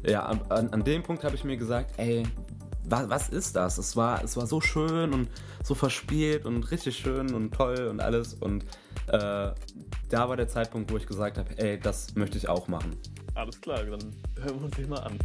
ja, 0.03 0.23
an, 0.23 0.69
an 0.69 0.83
dem 0.83 1.03
Punkt 1.03 1.23
habe 1.23 1.35
ich 1.35 1.43
mir 1.43 1.57
gesagt, 1.57 1.93
ey, 1.97 2.23
was, 2.83 3.09
was 3.09 3.29
ist 3.29 3.55
das? 3.55 3.77
Es 3.77 3.95
war, 3.95 4.23
es 4.23 4.37
war 4.37 4.47
so 4.47 4.61
schön 4.61 5.13
und 5.13 5.29
so 5.63 5.75
verspielt 5.75 6.45
und 6.45 6.71
richtig 6.71 6.97
schön 6.97 7.33
und 7.33 7.53
toll 7.53 7.87
und 7.89 7.99
alles. 8.01 8.33
Und 8.33 8.63
äh, 9.07 9.51
da 10.09 10.29
war 10.29 10.37
der 10.37 10.47
Zeitpunkt, 10.47 10.91
wo 10.91 10.97
ich 10.97 11.05
gesagt 11.05 11.37
habe, 11.37 11.57
ey, 11.57 11.79
das 11.79 12.15
möchte 12.15 12.37
ich 12.37 12.47
auch 12.47 12.67
machen. 12.67 12.97
Alles 13.33 13.59
klar, 13.61 13.83
dann 13.83 14.15
hören 14.41 14.59
wir 14.59 14.65
uns 14.65 14.75
den 14.75 14.89
mal 14.89 14.99
an. 14.99 15.17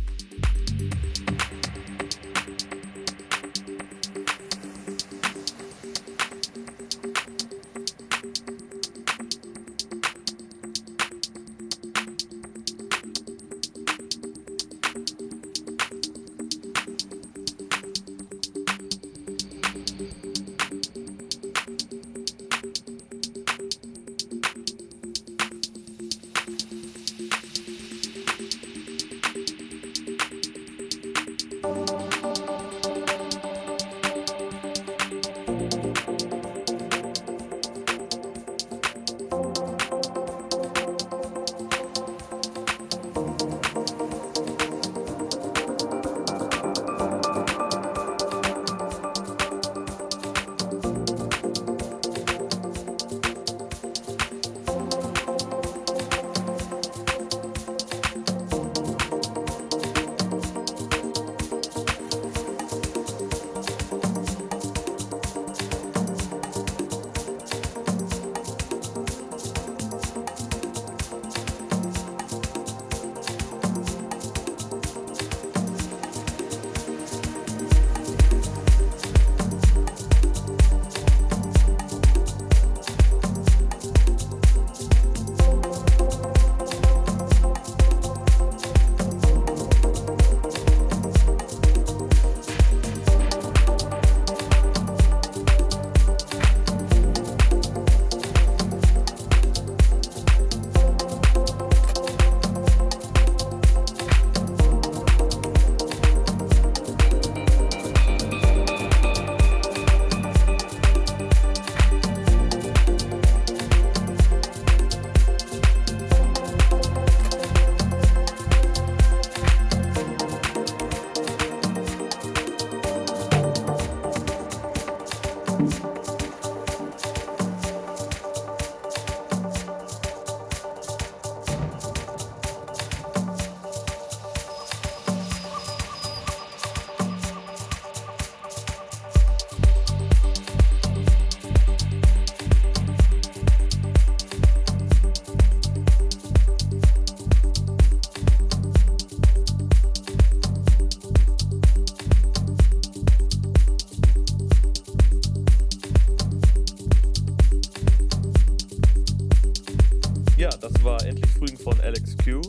Q. 162.26 162.40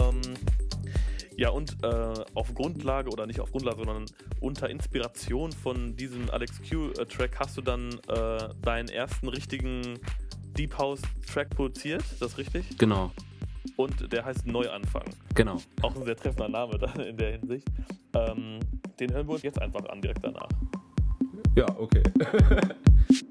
Ähm, 0.00 0.20
ja, 1.36 1.50
und 1.50 1.76
äh, 1.82 2.14
auf 2.34 2.54
Grundlage, 2.54 3.10
oder 3.10 3.26
nicht 3.26 3.40
auf 3.40 3.50
Grundlage, 3.50 3.78
sondern 3.78 4.04
unter 4.40 4.70
Inspiration 4.70 5.50
von 5.52 5.96
diesem 5.96 6.30
Alex 6.30 6.60
Q-Track 6.68 7.40
hast 7.40 7.56
du 7.56 7.62
dann 7.62 7.90
äh, 8.08 8.48
deinen 8.62 8.88
ersten 8.88 9.28
richtigen 9.28 9.98
Deep 10.56 10.78
House-Track 10.78 11.50
produziert, 11.50 12.02
ist 12.02 12.22
das 12.22 12.38
richtig? 12.38 12.76
Genau, 12.78 13.10
Und 13.76 14.12
der 14.12 14.24
heißt 14.24 14.46
Neuanfang. 14.46 15.04
genau. 15.34 15.56
Auch 15.82 15.96
ein 15.96 16.04
sehr 16.04 16.16
treffender 16.16 16.48
Name 16.48 16.78
dann 16.78 17.00
in 17.00 17.16
der 17.16 17.32
Hinsicht. 17.32 17.66
Ähm, 18.14 18.60
den 19.00 19.12
hören 19.12 19.26
wir 19.26 19.34
uns 19.34 19.42
jetzt 19.42 19.60
einfach 19.60 19.84
an, 19.88 20.00
direkt 20.02 20.22
danach. 20.22 20.48
Ja, 21.56 21.66
okay. 21.78 22.02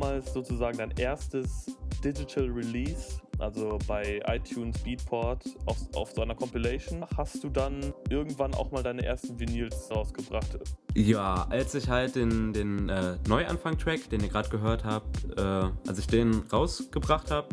damals 0.00 0.32
sozusagen 0.32 0.78
dein 0.78 0.90
erstes 0.96 1.66
Digital 2.02 2.46
Release, 2.46 3.20
also 3.38 3.78
bei 3.86 4.20
iTunes 4.26 4.78
Beatport 4.78 5.44
auf, 5.66 5.76
auf 5.94 6.12
so 6.12 6.22
einer 6.22 6.34
Compilation. 6.34 7.04
Hast 7.16 7.44
du 7.44 7.50
dann 7.50 7.92
irgendwann 8.08 8.54
auch 8.54 8.70
mal 8.70 8.82
deine 8.82 9.04
ersten 9.04 9.38
Vinyls 9.38 9.90
rausgebracht? 9.90 10.58
Ja, 10.94 11.46
als 11.50 11.74
ich 11.74 11.88
halt 11.88 12.16
den, 12.16 12.52
den 12.52 12.88
äh, 12.88 13.16
Neuanfang-Track, 13.28 14.08
den 14.08 14.20
ihr 14.22 14.28
gerade 14.28 14.48
gehört 14.48 14.84
habt, 14.84 15.24
äh, 15.36 15.40
als 15.40 15.98
ich 15.98 16.06
den 16.06 16.44
rausgebracht 16.50 17.30
habe, 17.30 17.48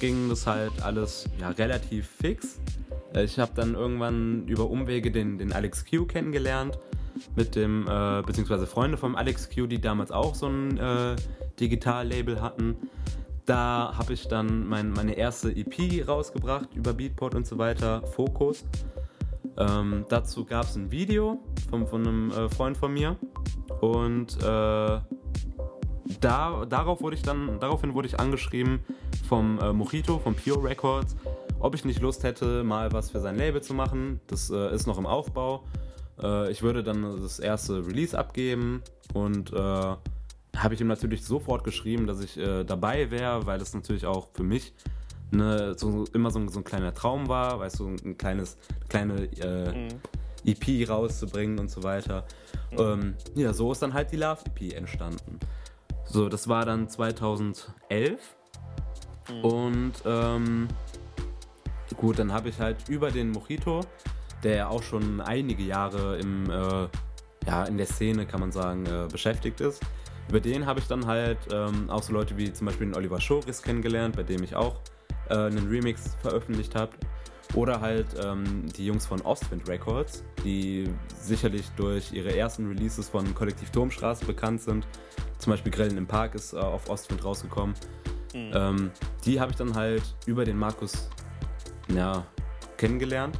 ging 0.00 0.28
das 0.28 0.46
halt 0.46 0.72
alles 0.82 1.28
ja, 1.40 1.50
relativ 1.50 2.08
fix. 2.08 2.60
Äh, 3.14 3.24
ich 3.24 3.38
habe 3.38 3.52
dann 3.54 3.74
irgendwann 3.74 4.48
über 4.48 4.68
Umwege 4.68 5.12
den, 5.12 5.38
den 5.38 5.52
Alex 5.52 5.84
Q 5.88 6.06
kennengelernt 6.06 6.78
mit 7.36 7.54
dem, 7.54 7.86
äh, 7.88 8.22
beziehungsweise 8.22 8.66
Freunde 8.66 8.98
vom 8.98 9.14
Alex 9.14 9.48
Q, 9.48 9.66
die 9.66 9.80
damals 9.80 10.10
auch 10.10 10.34
so 10.34 10.48
ein 10.48 10.78
äh, 10.78 11.16
Digital-Label 11.60 12.40
hatten. 12.40 12.76
Da 13.44 13.94
habe 13.96 14.12
ich 14.12 14.26
dann 14.28 14.66
mein, 14.66 14.90
meine 14.90 15.14
erste 15.14 15.50
EP 15.50 16.06
rausgebracht 16.06 16.74
über 16.74 16.92
Beatport 16.92 17.34
und 17.34 17.46
so 17.46 17.58
weiter, 17.58 18.02
Fokus. 18.06 18.64
Ähm, 19.56 20.04
dazu 20.08 20.44
gab 20.44 20.64
es 20.64 20.76
ein 20.76 20.90
Video 20.90 21.38
von, 21.70 21.86
von 21.86 22.06
einem 22.06 22.30
äh, 22.30 22.48
Freund 22.50 22.76
von 22.76 22.92
mir 22.92 23.16
und 23.80 24.36
äh, 24.42 24.98
da, 26.20 26.66
darauf 26.68 27.00
wurde 27.00 27.16
ich 27.16 27.22
dann, 27.22 27.58
daraufhin 27.60 27.94
wurde 27.94 28.08
ich 28.08 28.18
angeschrieben 28.18 28.80
vom 29.28 29.58
äh, 29.60 29.72
Mojito, 29.72 30.18
von 30.18 30.34
Pure 30.34 30.64
Records, 30.64 31.16
ob 31.60 31.74
ich 31.74 31.84
nicht 31.84 32.00
Lust 32.00 32.22
hätte, 32.24 32.64
mal 32.64 32.92
was 32.92 33.10
für 33.10 33.20
sein 33.20 33.36
Label 33.36 33.62
zu 33.62 33.72
machen. 33.72 34.20
Das 34.26 34.50
äh, 34.50 34.74
ist 34.74 34.86
noch 34.86 34.98
im 34.98 35.06
Aufbau 35.06 35.64
äh, 36.22 36.50
ich 36.50 36.62
würde 36.62 36.82
dann 36.82 37.20
das 37.22 37.38
erste 37.38 37.86
Release 37.86 38.18
abgeben 38.18 38.82
und 39.14 39.52
äh, 39.52 39.96
habe 40.56 40.74
ich 40.74 40.80
ihm 40.80 40.86
natürlich 40.86 41.24
sofort 41.24 41.64
geschrieben, 41.64 42.06
dass 42.06 42.20
ich 42.20 42.36
äh, 42.38 42.64
dabei 42.64 43.10
wäre, 43.10 43.46
weil 43.46 43.58
das 43.58 43.74
natürlich 43.74 44.06
auch 44.06 44.28
für 44.32 44.42
mich 44.42 44.72
ne, 45.30 45.74
so, 45.76 46.04
immer 46.12 46.30
so, 46.30 46.46
so, 46.48 46.60
ein 46.60 46.64
kleiner 46.64 46.94
Traum 46.94 47.28
war, 47.28 47.60
weißt 47.60 47.80
du, 47.80 47.88
ein 47.88 48.18
kleines, 48.18 48.56
kleine 48.88 49.24
äh, 49.40 49.86
mhm. 49.86 49.88
EP 50.44 50.88
rauszubringen 50.88 51.58
und 51.58 51.70
so 51.70 51.82
weiter. 51.82 52.24
Mhm. 52.72 52.78
Ähm, 52.78 53.14
ja, 53.34 53.52
so 53.52 53.72
ist 53.72 53.82
dann 53.82 53.94
halt 53.94 54.12
die 54.12 54.16
Love 54.16 54.40
EP 54.46 54.72
entstanden. 54.74 55.38
So, 56.04 56.28
das 56.28 56.48
war 56.48 56.64
dann 56.64 56.88
2011 56.88 57.66
mhm. 59.28 59.44
und 59.44 59.92
ähm, 60.04 60.68
gut, 61.96 62.18
dann 62.18 62.32
habe 62.32 62.48
ich 62.48 62.60
halt 62.60 62.88
über 62.88 63.10
den 63.10 63.32
Mojito 63.32 63.82
der 64.42 64.56
ja 64.56 64.68
auch 64.68 64.82
schon 64.82 65.20
einige 65.20 65.62
Jahre 65.62 66.18
im, 66.18 66.48
äh, 66.50 66.88
ja, 67.46 67.64
in 67.64 67.76
der 67.76 67.86
Szene, 67.86 68.26
kann 68.26 68.40
man 68.40 68.52
sagen, 68.52 68.86
äh, 68.86 69.08
beschäftigt 69.10 69.60
ist. 69.60 69.82
Über 70.28 70.40
den 70.40 70.66
habe 70.66 70.80
ich 70.80 70.86
dann 70.88 71.06
halt 71.06 71.38
ähm, 71.52 71.88
auch 71.88 72.02
so 72.02 72.12
Leute 72.12 72.36
wie 72.36 72.52
zum 72.52 72.66
Beispiel 72.66 72.86
den 72.88 72.96
Oliver 72.96 73.20
Schoris 73.20 73.62
kennengelernt, 73.62 74.16
bei 74.16 74.22
dem 74.22 74.42
ich 74.42 74.56
auch 74.56 74.80
äh, 75.28 75.34
einen 75.34 75.68
Remix 75.68 76.16
veröffentlicht 76.20 76.74
habe. 76.74 76.92
Oder 77.54 77.80
halt 77.80 78.08
ähm, 78.22 78.66
die 78.76 78.86
Jungs 78.86 79.06
von 79.06 79.20
Ostwind 79.22 79.68
Records, 79.68 80.24
die 80.44 80.90
sicherlich 81.16 81.68
durch 81.76 82.12
ihre 82.12 82.36
ersten 82.36 82.66
Releases 82.66 83.08
von 83.08 83.34
Kollektiv 83.34 83.70
Turmstraße 83.70 84.26
bekannt 84.26 84.62
sind. 84.62 84.86
Zum 85.38 85.52
Beispiel 85.52 85.70
Grillen 85.70 85.96
im 85.96 86.06
Park 86.06 86.34
ist 86.34 86.54
äh, 86.54 86.56
auf 86.56 86.88
Ostwind 86.90 87.24
rausgekommen. 87.24 87.76
Mhm. 88.34 88.50
Ähm, 88.52 88.90
die 89.24 89.40
habe 89.40 89.52
ich 89.52 89.56
dann 89.56 89.74
halt 89.74 90.02
über 90.26 90.44
den 90.44 90.58
Markus 90.58 91.08
ja, 91.94 92.26
kennengelernt. 92.76 93.38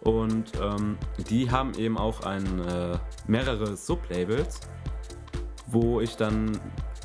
Und 0.00 0.52
ähm, 0.60 0.98
die 1.30 1.48
haben 1.48 1.74
eben 1.74 1.96
auch 1.96 2.22
ein, 2.22 2.58
äh, 2.66 2.98
mehrere 3.28 3.76
Sublabels, 3.76 4.60
wo 5.72 6.00
ich 6.00 6.16
dann 6.16 6.58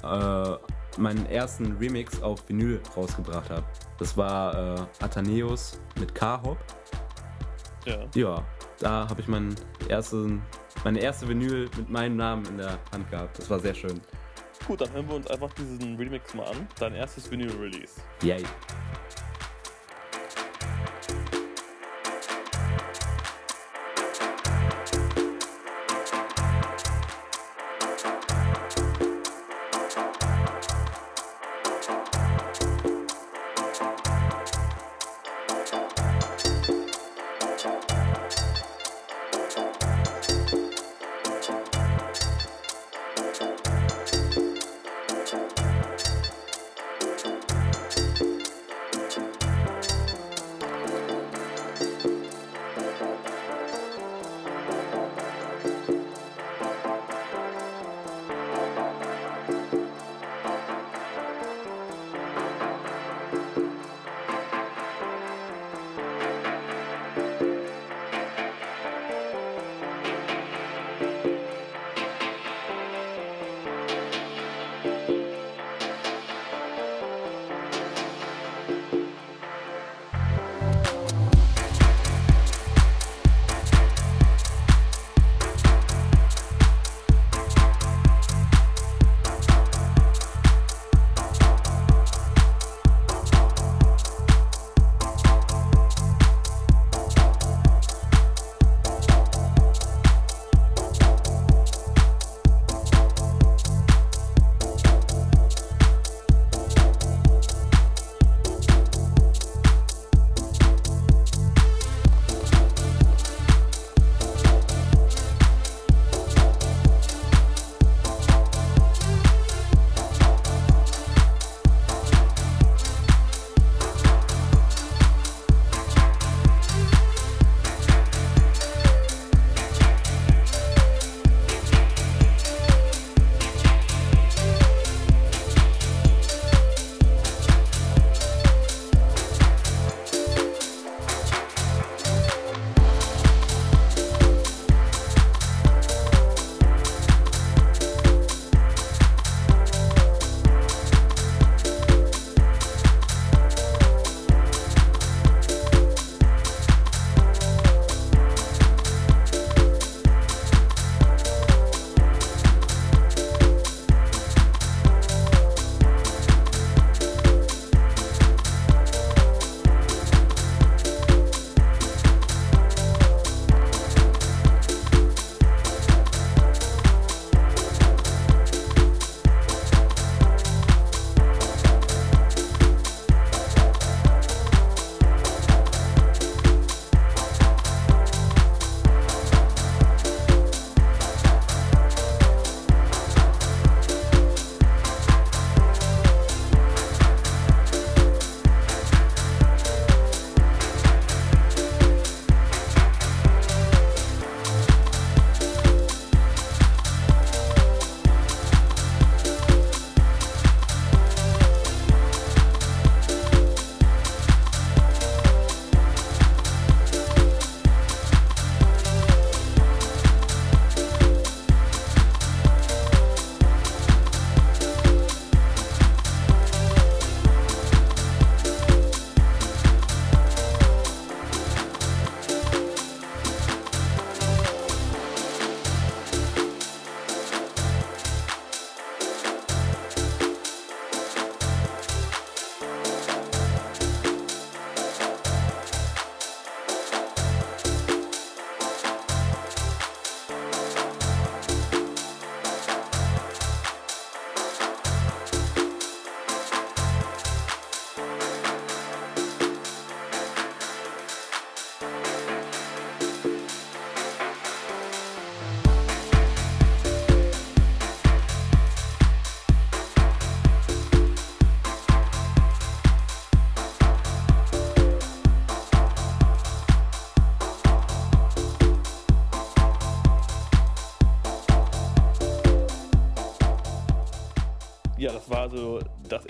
äh, 0.03 0.55
meinen 0.97 1.25
ersten 1.27 1.77
Remix 1.77 2.21
auf 2.21 2.47
Vinyl 2.47 2.81
rausgebracht 2.95 3.49
habe. 3.49 3.65
Das 3.97 4.15
war 4.17 4.75
äh, 4.75 5.03
Athaneus 5.03 5.79
mit 5.99 6.13
K-Hop. 6.13 6.57
Ja. 7.85 8.05
Ja, 8.15 8.45
da 8.79 9.07
habe 9.09 9.21
ich 9.21 9.27
meinen 9.27 9.55
ersten, 9.87 10.41
meine 10.83 10.99
erste 10.99 11.27
Vinyl 11.27 11.69
mit 11.77 11.89
meinem 11.89 12.17
Namen 12.17 12.45
in 12.45 12.57
der 12.57 12.77
Hand 12.91 13.09
gehabt. 13.09 13.39
Das 13.39 13.49
war 13.49 13.59
sehr 13.59 13.73
schön. 13.73 14.01
Gut, 14.65 14.81
dann 14.81 14.91
hören 14.91 15.07
wir 15.07 15.15
uns 15.15 15.27
einfach 15.27 15.53
diesen 15.53 15.95
Remix 15.95 16.33
mal 16.33 16.47
an. 16.47 16.67
Dein 16.79 16.93
erstes 16.95 17.31
Vinyl-Release. 17.31 18.01
Yay. 18.21 18.43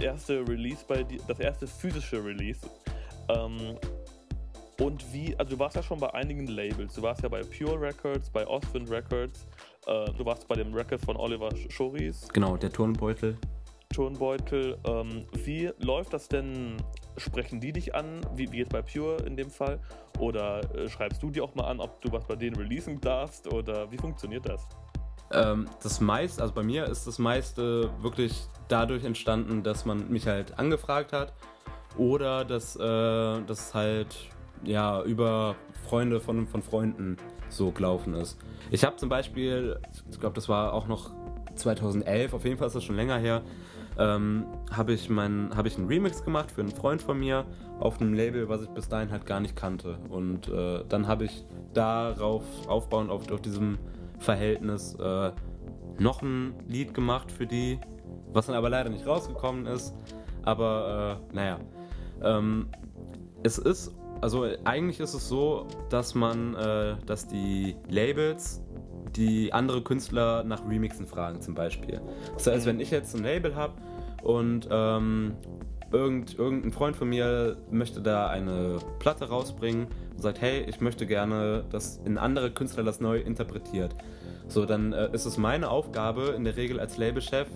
Erste 0.01 0.47
Release 0.47 0.83
bei 0.87 1.03
dir, 1.03 1.19
das 1.27 1.39
erste 1.39 1.67
physische 1.67 2.23
Release. 2.23 2.59
Ähm, 3.29 3.77
und 4.79 5.11
wie, 5.11 5.35
also 5.37 5.55
du 5.55 5.59
warst 5.59 5.75
ja 5.75 5.81
schon 5.81 5.99
bei 5.99 6.13
einigen 6.13 6.47
Labels. 6.47 6.93
Du 6.93 7.01
warst 7.01 7.23
ja 7.23 7.29
bei 7.29 7.41
Pure 7.41 7.81
Records, 7.81 8.29
bei 8.29 8.45
Ostwind 8.45 8.89
Records. 8.89 9.47
Äh, 9.87 10.05
du 10.13 10.25
warst 10.25 10.47
bei 10.47 10.55
dem 10.55 10.73
Record 10.73 11.01
von 11.01 11.17
Oliver 11.17 11.49
Schoris. 11.69 12.27
Genau, 12.31 12.57
der 12.57 12.71
Turnbeutel. 12.71 13.37
Turnbeutel. 13.93 14.77
Ähm, 14.85 15.25
wie 15.43 15.71
läuft 15.79 16.13
das 16.13 16.27
denn? 16.27 16.77
Sprechen 17.17 17.59
die 17.59 17.71
dich 17.71 17.95
an, 17.95 18.21
wie, 18.35 18.51
wie 18.51 18.59
jetzt 18.59 18.71
bei 18.71 18.83
Pure 18.83 19.23
in 19.25 19.35
dem 19.35 19.49
Fall? 19.49 19.79
Oder 20.19 20.61
äh, 20.75 20.87
schreibst 20.87 21.23
du 21.23 21.31
die 21.31 21.41
auch 21.41 21.55
mal 21.55 21.63
an, 21.63 21.79
ob 21.79 21.99
du 22.01 22.11
was 22.11 22.25
bei 22.25 22.35
denen 22.35 22.55
releasen 22.55 23.01
darfst? 23.01 23.51
Oder 23.51 23.91
wie 23.91 23.97
funktioniert 23.97 24.47
das? 24.47 24.67
Ähm, 25.31 25.67
das 25.83 25.99
meiste, 25.99 26.41
also 26.41 26.53
bei 26.53 26.63
mir 26.63 26.85
ist 26.85 27.05
das 27.07 27.19
meiste 27.19 27.89
wirklich 28.01 28.47
dadurch 28.67 29.03
entstanden, 29.03 29.63
dass 29.63 29.85
man 29.85 30.09
mich 30.09 30.27
halt 30.27 30.57
angefragt 30.57 31.13
hat 31.13 31.33
oder 31.97 32.45
dass 32.45 32.75
äh, 32.75 32.79
das 32.79 33.73
halt 33.73 34.15
ja 34.63 35.01
über 35.03 35.55
Freunde 35.87 36.19
von, 36.19 36.47
von 36.47 36.61
Freunden 36.61 37.17
so 37.49 37.71
gelaufen 37.71 38.13
ist. 38.13 38.37
Ich 38.71 38.83
habe 38.83 38.95
zum 38.97 39.09
Beispiel, 39.09 39.79
ich 40.11 40.19
glaube, 40.19 40.35
das 40.35 40.49
war 40.49 40.73
auch 40.73 40.87
noch 40.87 41.11
2011, 41.55 42.33
auf 42.33 42.43
jeden 42.43 42.57
Fall 42.57 42.67
ist 42.67 42.75
das 42.75 42.83
schon 42.83 42.95
länger 42.95 43.17
her, 43.17 43.41
ähm, 43.97 44.45
habe 44.71 44.93
ich, 44.93 45.09
hab 45.09 45.65
ich 45.65 45.77
einen 45.77 45.87
Remix 45.87 46.23
gemacht 46.23 46.51
für 46.51 46.61
einen 46.61 46.71
Freund 46.71 47.01
von 47.01 47.19
mir 47.19 47.45
auf 47.79 47.99
einem 47.99 48.13
Label, 48.13 48.47
was 48.47 48.61
ich 48.61 48.69
bis 48.69 48.89
dahin 48.89 49.11
halt 49.11 49.25
gar 49.25 49.39
nicht 49.39 49.55
kannte. 49.55 49.97
Und 50.09 50.49
äh, 50.49 50.83
dann 50.87 51.07
habe 51.07 51.25
ich 51.25 51.45
darauf 51.73 52.43
aufbauend 52.67 53.09
auf, 53.09 53.31
auf 53.31 53.41
diesem 53.41 53.79
Verhältnis 54.19 54.95
äh, 54.95 55.31
noch 55.99 56.21
ein 56.21 56.53
Lied 56.67 56.93
gemacht 56.93 57.31
für 57.31 57.45
die, 57.45 57.79
was 58.33 58.47
dann 58.47 58.55
aber 58.55 58.69
leider 58.69 58.89
nicht 58.89 59.05
rausgekommen 59.05 59.65
ist. 59.65 59.93
Aber 60.43 61.19
äh, 61.31 61.35
naja, 61.35 61.59
ähm, 62.23 62.69
es 63.43 63.57
ist, 63.57 63.95
also 64.21 64.47
eigentlich 64.63 64.99
ist 64.99 65.13
es 65.13 65.27
so, 65.27 65.67
dass 65.89 66.15
man, 66.15 66.55
äh, 66.55 66.95
dass 67.05 67.27
die 67.27 67.75
Labels 67.89 68.61
die 69.15 69.53
andere 69.53 69.81
Künstler 69.81 70.43
nach 70.43 70.67
Remixen 70.67 71.05
fragen 71.05 71.41
zum 71.41 71.55
Beispiel. 71.55 72.01
Das 72.33 72.47
heißt, 72.47 72.65
wenn 72.65 72.79
ich 72.79 72.91
jetzt 72.91 73.15
ein 73.15 73.23
Label 73.23 73.55
habe 73.55 73.73
und 74.23 74.67
ähm, 74.69 75.33
irgend, 75.91 76.37
irgendein 76.37 76.71
Freund 76.71 76.95
von 76.95 77.09
mir 77.09 77.57
möchte 77.71 78.01
da 78.01 78.27
eine 78.27 78.77
Platte 78.99 79.29
rausbringen 79.29 79.87
und 80.11 80.21
sagt, 80.21 80.41
hey, 80.41 80.65
ich 80.67 80.81
möchte 80.81 81.05
gerne, 81.05 81.65
dass 81.69 81.99
ein 82.05 82.17
anderer 82.17 82.49
Künstler 82.49 82.83
das 82.83 82.99
neu 82.99 83.19
interpretiert. 83.19 83.95
So, 84.47 84.65
dann 84.65 84.93
äh, 84.93 85.09
ist 85.13 85.25
es 85.25 85.37
meine 85.37 85.69
Aufgabe, 85.69 86.33
in 86.35 86.43
der 86.43 86.55
Regel 86.55 86.79
als 86.79 86.97
Labelchef, 86.97 87.47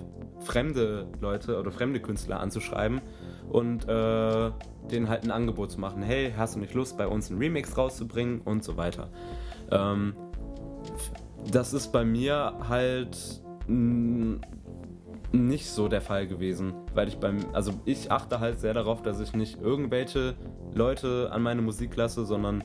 fremde 0.41 1.07
Leute 1.19 1.59
oder 1.59 1.71
fremde 1.71 1.99
Künstler 1.99 2.39
anzuschreiben 2.39 3.01
und 3.49 3.87
äh, 3.87 4.51
denen 4.89 5.09
halt 5.09 5.23
ein 5.23 5.31
Angebot 5.31 5.71
zu 5.71 5.79
machen. 5.79 6.01
Hey, 6.01 6.33
hast 6.35 6.55
du 6.55 6.59
nicht 6.59 6.73
Lust, 6.73 6.97
bei 6.97 7.07
uns 7.07 7.29
einen 7.29 7.39
Remix 7.39 7.77
rauszubringen 7.77 8.41
und 8.41 8.63
so 8.63 8.77
weiter. 8.77 9.09
Ähm, 9.71 10.15
das 11.51 11.73
ist 11.73 11.91
bei 11.91 12.03
mir 12.03 12.53
halt 12.67 13.41
nicht 15.31 15.69
so 15.69 15.87
der 15.87 16.01
Fall 16.01 16.27
gewesen, 16.27 16.73
weil 16.93 17.07
ich 17.07 17.17
beim, 17.17 17.37
also 17.53 17.71
ich 17.85 18.11
achte 18.11 18.39
halt 18.39 18.59
sehr 18.59 18.73
darauf, 18.73 19.01
dass 19.01 19.19
ich 19.19 19.33
nicht 19.33 19.61
irgendwelche 19.61 20.35
Leute 20.73 21.29
an 21.31 21.41
meine 21.41 21.61
Musik 21.61 21.95
lasse, 21.95 22.25
sondern 22.25 22.63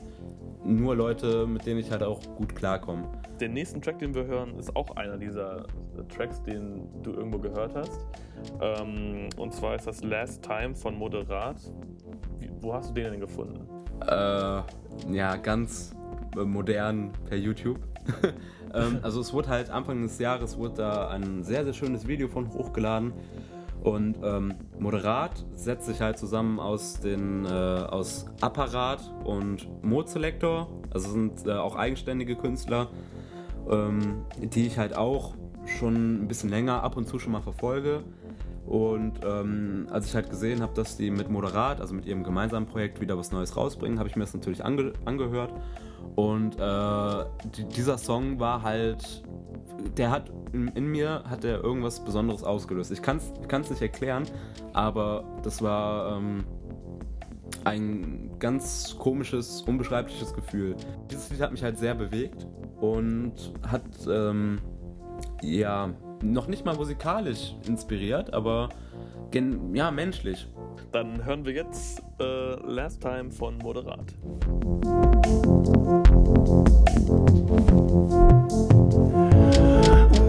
nur 0.63 0.95
Leute, 0.95 1.47
mit 1.47 1.65
denen 1.65 1.79
ich 1.79 1.91
halt 1.91 2.03
auch 2.03 2.19
gut 2.35 2.55
klarkomme. 2.55 3.03
Den 3.39 3.53
nächsten 3.53 3.81
Track, 3.81 3.99
den 3.99 4.13
wir 4.13 4.25
hören, 4.25 4.57
ist 4.57 4.75
auch 4.75 4.95
einer 4.97 5.17
dieser 5.17 5.65
Tracks, 6.13 6.41
den 6.43 6.89
du 7.03 7.13
irgendwo 7.13 7.39
gehört 7.39 7.75
hast. 7.75 8.05
Ähm, 8.61 9.29
und 9.37 9.53
zwar 9.53 9.75
ist 9.75 9.87
das 9.87 10.03
Last 10.03 10.43
Time 10.43 10.75
von 10.75 10.95
Moderat. 10.95 11.57
Wo 12.59 12.73
hast 12.73 12.89
du 12.89 12.93
den 12.95 13.11
denn 13.11 13.19
gefunden? 13.21 13.67
Äh, 14.01 14.61
ja, 15.13 15.35
ganz 15.41 15.95
modern 16.35 17.11
per 17.29 17.37
YouTube. 17.37 17.79
ähm, 18.73 18.99
also 19.01 19.21
es 19.21 19.33
wurde 19.33 19.49
halt 19.49 19.69
Anfang 19.69 20.01
des 20.01 20.19
Jahres 20.19 20.57
wurde 20.57 20.75
da 20.75 21.09
ein 21.09 21.43
sehr, 21.43 21.63
sehr 21.63 21.73
schönes 21.73 22.07
Video 22.07 22.27
von 22.27 22.51
hochgeladen. 22.53 23.13
Und 23.83 24.17
ähm, 24.23 24.55
Moderat 24.79 25.45
setzt 25.55 25.85
sich 25.85 26.01
halt 26.01 26.17
zusammen 26.17 26.59
aus 26.59 26.99
den 26.99 27.45
äh, 27.45 27.49
aus 27.49 28.25
Apparat 28.41 29.13
und 29.23 29.67
Mode 29.83 30.09
Selector. 30.09 30.67
Also 30.89 31.11
sind 31.11 31.45
äh, 31.45 31.53
auch 31.53 31.75
eigenständige 31.75 32.35
Künstler, 32.35 32.89
ähm, 33.69 34.25
die 34.41 34.65
ich 34.65 34.77
halt 34.77 34.97
auch 34.97 35.35
schon 35.65 36.23
ein 36.23 36.27
bisschen 36.27 36.49
länger 36.49 36.83
ab 36.83 36.97
und 36.97 37.07
zu 37.07 37.19
schon 37.19 37.31
mal 37.31 37.41
verfolge. 37.41 38.03
Und 38.65 39.21
ähm, 39.23 39.87
als 39.89 40.07
ich 40.07 40.15
halt 40.15 40.29
gesehen 40.29 40.61
habe, 40.61 40.73
dass 40.73 40.97
die 40.97 41.09
mit 41.09 41.29
Moderat, 41.29 41.79
also 41.79 41.93
mit 41.93 42.05
ihrem 42.05 42.23
gemeinsamen 42.23 42.65
Projekt, 42.65 42.99
wieder 42.99 43.17
was 43.17 43.31
Neues 43.31 43.55
rausbringen, 43.55 43.99
habe 43.99 44.09
ich 44.09 44.17
mir 44.17 44.23
das 44.23 44.33
natürlich 44.33 44.65
ange 44.65 44.91
angehört. 45.05 45.53
Und 46.15 46.59
äh, 46.59 47.25
die, 47.55 47.65
dieser 47.65 47.97
Song 47.97 48.39
war 48.39 48.63
halt, 48.63 49.23
der 49.97 50.11
hat 50.11 50.31
in, 50.53 50.67
in, 50.69 50.87
mir 50.87 51.23
hat 51.29 51.43
er 51.43 51.63
irgendwas 51.63 52.03
Besonderes 52.03 52.43
ausgelöst. 52.43 52.91
Ich 52.91 53.01
kann 53.01 53.17
es 53.17 53.69
nicht 53.69 53.81
erklären, 53.81 54.23
aber 54.73 55.23
das 55.43 55.61
war 55.61 56.17
ähm, 56.17 56.43
ein 57.65 58.31
ganz 58.39 58.95
komisches, 58.97 59.61
unbeschreibliches 59.61 60.33
Gefühl. 60.33 60.75
Dieses 61.11 61.29
Lied 61.29 61.41
hat 61.41 61.51
mich 61.51 61.63
halt 61.63 61.77
sehr 61.77 61.95
bewegt 61.95 62.47
und 62.79 63.33
hat 63.67 63.83
ähm, 64.09 64.59
ja 65.41 65.93
noch 66.23 66.47
nicht 66.47 66.65
mal 66.65 66.75
musikalisch 66.75 67.55
inspiriert, 67.67 68.33
aber 68.33 68.69
ja, 69.73 69.91
menschlich. 69.91 70.47
Dann 70.91 71.23
hören 71.23 71.45
wir 71.45 71.53
jetzt 71.53 72.01
äh, 72.19 72.55
Last 72.65 73.01
Time 73.01 73.29
von 73.29 73.57
Moderat. 73.57 74.13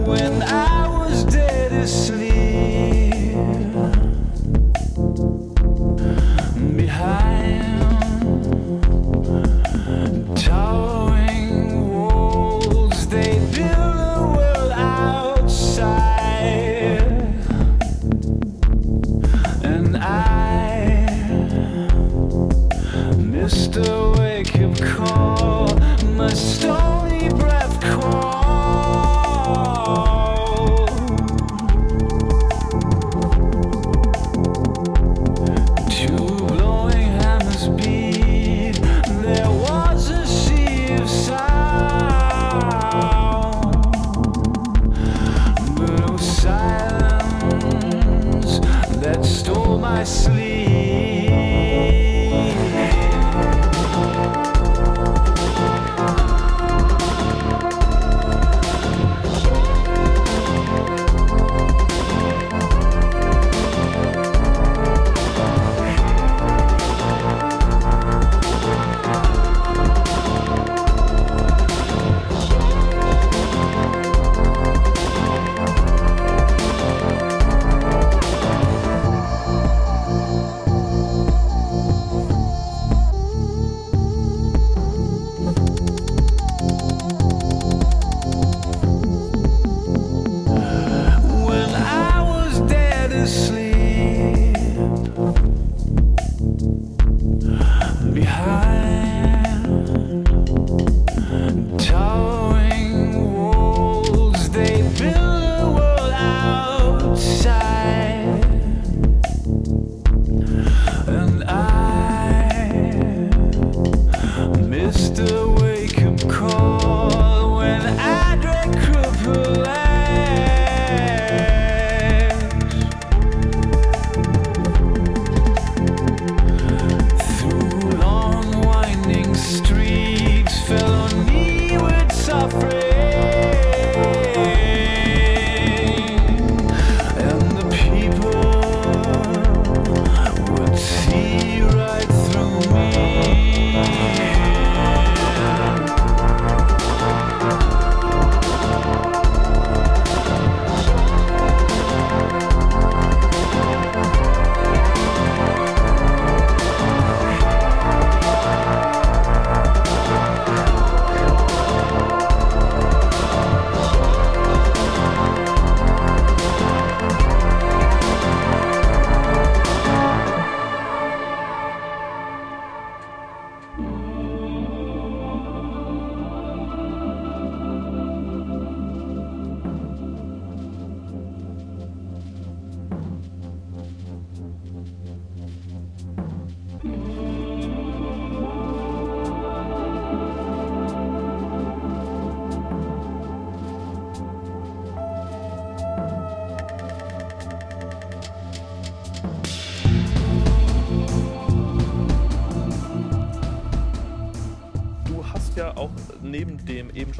When 0.07 0.41
I 0.41 0.87
was 0.89 1.23
dead 1.25 1.71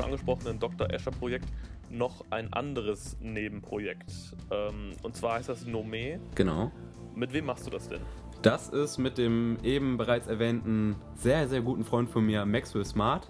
angesprochenen 0.09 0.59
Dr. 0.59 0.91
Escher 0.91 1.11
Projekt 1.11 1.45
noch 1.89 2.25
ein 2.31 2.51
anderes 2.53 3.17
Nebenprojekt. 3.21 4.11
Ähm, 4.51 4.93
und 5.03 5.15
zwar 5.15 5.35
heißt 5.35 5.49
das 5.49 5.65
Nome. 5.65 6.19
Genau. 6.35 6.71
Mit 7.15 7.33
wem 7.33 7.45
machst 7.45 7.65
du 7.67 7.69
das 7.69 7.89
denn? 7.89 8.01
Das 8.41 8.69
ist 8.69 8.97
mit 8.97 9.17
dem 9.17 9.57
eben 9.63 9.97
bereits 9.97 10.27
erwähnten 10.27 10.95
sehr, 11.15 11.47
sehr 11.47 11.61
guten 11.61 11.83
Freund 11.83 12.09
von 12.09 12.25
mir, 12.25 12.45
Maxwell 12.45 12.85
Smart, 12.85 13.29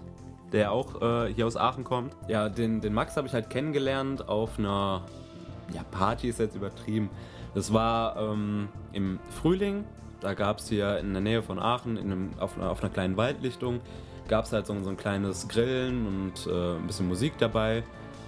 der 0.52 0.72
auch 0.72 1.02
äh, 1.02 1.32
hier 1.34 1.46
aus 1.46 1.56
Aachen 1.56 1.84
kommt. 1.84 2.16
Ja, 2.28 2.48
den, 2.48 2.80
den 2.80 2.94
Max 2.94 3.16
habe 3.16 3.26
ich 3.26 3.34
halt 3.34 3.50
kennengelernt 3.50 4.28
auf 4.28 4.58
einer 4.58 5.04
ja, 5.74 5.82
Party, 5.90 6.28
ist 6.28 6.38
jetzt 6.38 6.54
übertrieben. 6.54 7.10
Das 7.54 7.72
war 7.72 8.16
ähm, 8.16 8.68
im 8.92 9.18
Frühling, 9.30 9.84
da 10.20 10.34
gab 10.34 10.58
es 10.58 10.68
hier 10.68 10.98
in 10.98 11.12
der 11.12 11.22
Nähe 11.22 11.42
von 11.42 11.58
Aachen, 11.58 11.96
in 11.96 12.12
einem, 12.12 12.30
auf, 12.38 12.58
auf 12.58 12.82
einer 12.82 12.92
kleinen 12.92 13.16
Waldlichtung, 13.16 13.80
gab 14.30 14.44
es 14.44 14.52
halt 14.52 14.66
so, 14.66 14.80
so, 14.80 14.88
ein 14.88 14.96
kleines 14.96 15.48
Grillen 15.48 16.06
und 16.06 16.46
äh, 16.46 16.76
ein 16.76 16.86
bisschen 16.86 17.08
Musik 17.08 17.34
dabei 17.38 17.82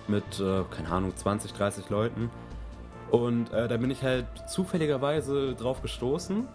mit, 0.09 0.41
äh, 0.41 0.65
keine 0.69 0.91
Ahnung, 0.91 1.17
20, 1.17 1.53
30 1.53 1.89
Leuten. 1.91 2.29
Und 3.11 3.53
äh, 3.53 3.69
da 3.69 3.77
bin 3.77 3.91
ich 3.91 4.03
halt 4.03 4.27
zufälligerweise 4.49 5.55
drauf 5.55 5.81
gestoßen. 5.81 6.49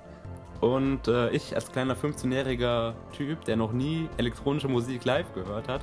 Und 0.60 1.08
äh, 1.08 1.30
ich 1.30 1.56
als 1.56 1.72
kleiner 1.72 1.96
15-jähriger 1.96 2.94
Typ, 3.14 3.46
der 3.46 3.56
noch 3.56 3.72
nie 3.72 4.10
elektronische 4.18 4.68
Musik 4.68 5.06
live 5.06 5.34
gehört 5.34 5.70
hat, 5.70 5.82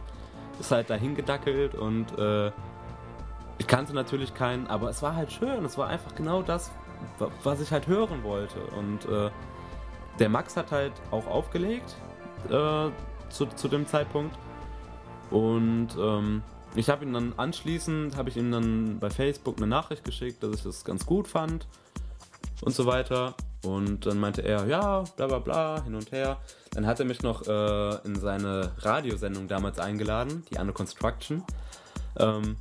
ist 0.61 0.71
halt 0.71 0.91
dahin 0.91 1.15
gedackelt 1.15 1.75
und 1.75 2.17
äh, 2.19 2.49
ich 3.59 3.67
kannte 3.67 3.95
natürlich 3.95 4.35
keinen, 4.35 4.67
aber 4.67 4.91
es 4.91 5.01
war 5.03 5.15
halt 5.15 5.33
schön. 5.33 5.65
Es 5.65 5.79
war 5.79 5.89
einfach 5.89 6.15
genau 6.17 6.43
das, 6.43 6.73
was 7.45 7.61
ich 7.61 7.71
halt 7.71 7.87
hören 7.87 8.25
wollte. 8.25 8.59
Und 8.77 9.05
äh, 9.07 9.31
der 10.19 10.29
Max 10.29 10.57
hat 10.57 10.73
halt 10.73 10.93
auch 11.13 11.27
aufgelegt 11.29 11.95
zu, 13.35 13.47
zu 13.47 13.69
dem 13.69 13.87
Zeitpunkt. 13.87 14.37
Und 15.31 15.89
ähm, 15.99 16.43
ich 16.75 16.89
habe 16.89 17.05
ihn 17.05 17.13
dann 17.13 17.35
anschließend, 17.37 18.17
habe 18.17 18.31
ich 18.31 18.37
ihm 18.37 18.51
dann 18.51 18.99
bei 18.99 19.11
Facebook 19.11 19.59
eine 19.59 19.67
Nachricht 19.67 20.05
geschickt, 20.05 20.43
dass 20.43 20.57
ich 20.57 20.63
das 20.63 20.85
ganz 20.85 21.05
gut 21.05 21.29
fand 21.29 21.67
und 22.63 22.75
so 22.75 22.87
weiter. 22.87 23.35
Und 23.63 24.07
dann 24.07 24.21
meinte 24.21 24.43
er, 24.43 24.67
ja, 24.67 25.05
bla 25.17 25.27
bla 25.27 25.39
bla, 25.39 25.83
hin 25.83 25.95
und 25.95 26.13
her. 26.13 26.39
Dann 26.73 26.87
hat 26.87 27.01
er 27.01 27.07
mich 27.07 27.23
noch 27.23 27.47
äh, 27.47 27.97
in 28.05 28.17
seine 28.17 28.73
Radiosendung 28.79 29.49
damals 29.49 29.79
eingeladen, 29.79 30.45
die 30.51 30.59
Anno 30.59 30.73
Construction. 30.73 31.43
Ähm, 32.19 32.57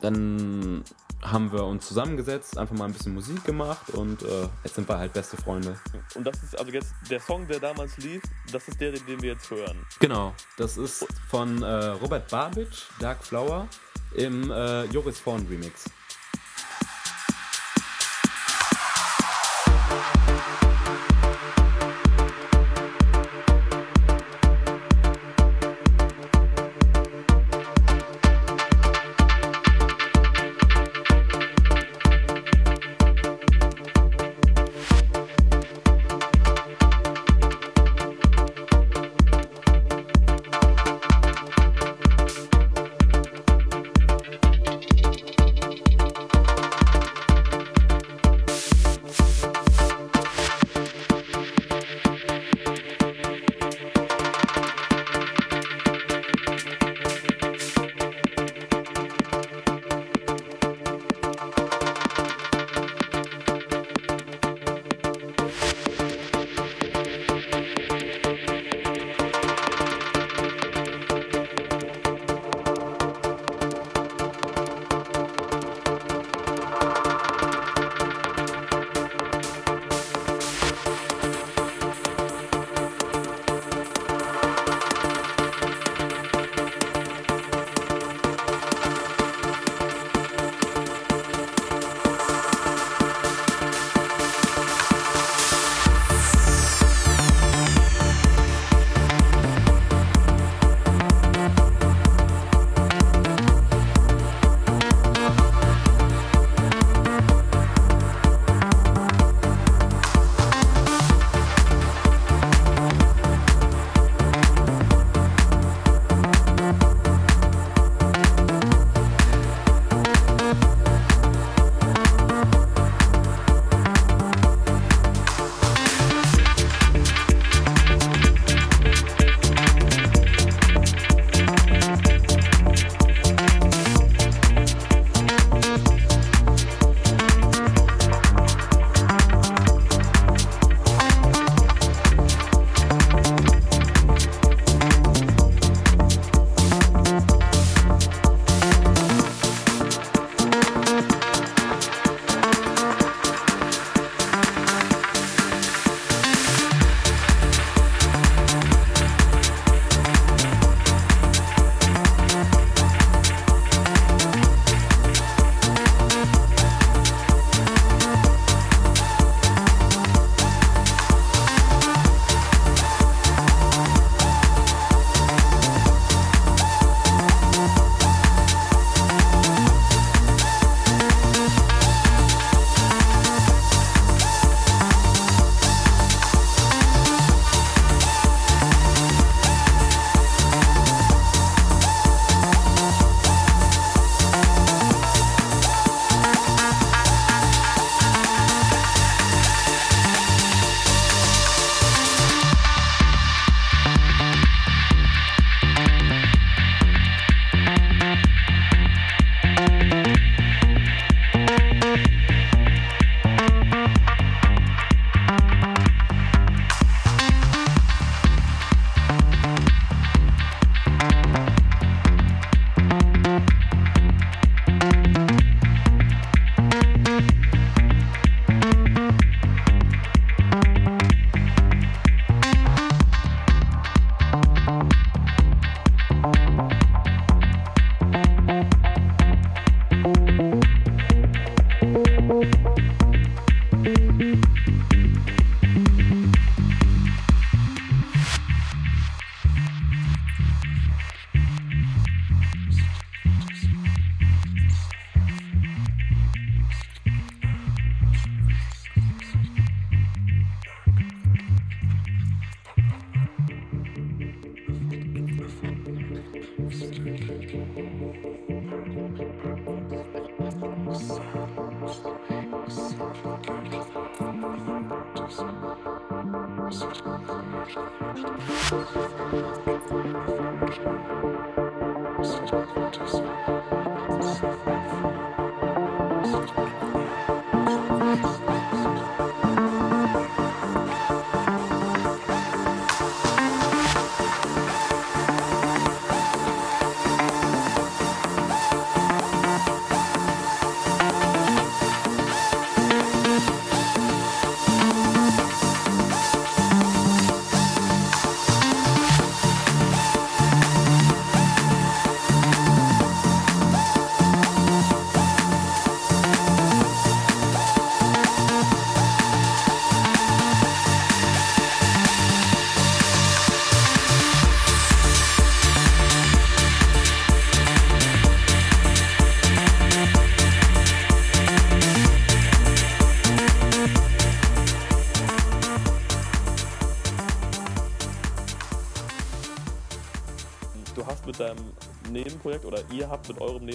dann 0.00 0.82
haben 1.22 1.52
wir 1.52 1.64
uns 1.64 1.86
zusammengesetzt, 1.86 2.58
einfach 2.58 2.74
mal 2.76 2.86
ein 2.86 2.92
bisschen 2.92 3.14
Musik 3.14 3.44
gemacht 3.44 3.90
und 3.90 4.22
äh, 4.22 4.48
jetzt 4.64 4.74
sind 4.74 4.88
wir 4.88 4.98
halt 4.98 5.12
beste 5.12 5.36
Freunde. 5.36 5.78
Und 6.14 6.24
das 6.24 6.42
ist 6.42 6.58
also 6.58 6.70
jetzt 6.72 6.92
der 7.10 7.20
Song, 7.20 7.46
der 7.46 7.60
damals 7.60 7.96
lief, 7.98 8.22
das 8.50 8.66
ist 8.68 8.80
der, 8.80 8.92
den 8.92 9.22
wir 9.22 9.32
jetzt 9.32 9.50
hören. 9.50 9.86
Genau, 10.00 10.34
das 10.56 10.76
ist 10.76 11.06
von 11.28 11.62
äh, 11.62 11.66
Robert 11.66 12.28
Babic, 12.28 12.68
Dark 12.98 13.24
Flower, 13.24 13.68
im 14.16 14.50
äh, 14.50 14.84
Joris 14.86 15.18
Vorn 15.18 15.46
Remix. 15.48 15.84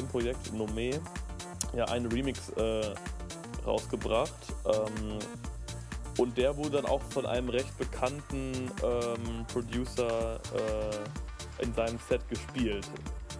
Nebenprojekt 0.07 0.53
Nome 0.53 0.99
ja 1.75 1.85
einen 1.85 2.07
Remix 2.07 2.49
äh, 2.51 2.93
rausgebracht. 3.65 4.33
Ähm, 4.65 5.19
und 6.17 6.37
der 6.37 6.55
wurde 6.57 6.81
dann 6.81 6.85
auch 6.85 7.01
von 7.11 7.25
einem 7.25 7.49
recht 7.49 7.77
bekannten 7.77 8.71
ähm, 8.83 9.45
Producer 9.51 10.39
äh, 10.55 11.63
in 11.63 11.73
seinem 11.73 11.99
Set 12.09 12.27
gespielt. 12.29 12.87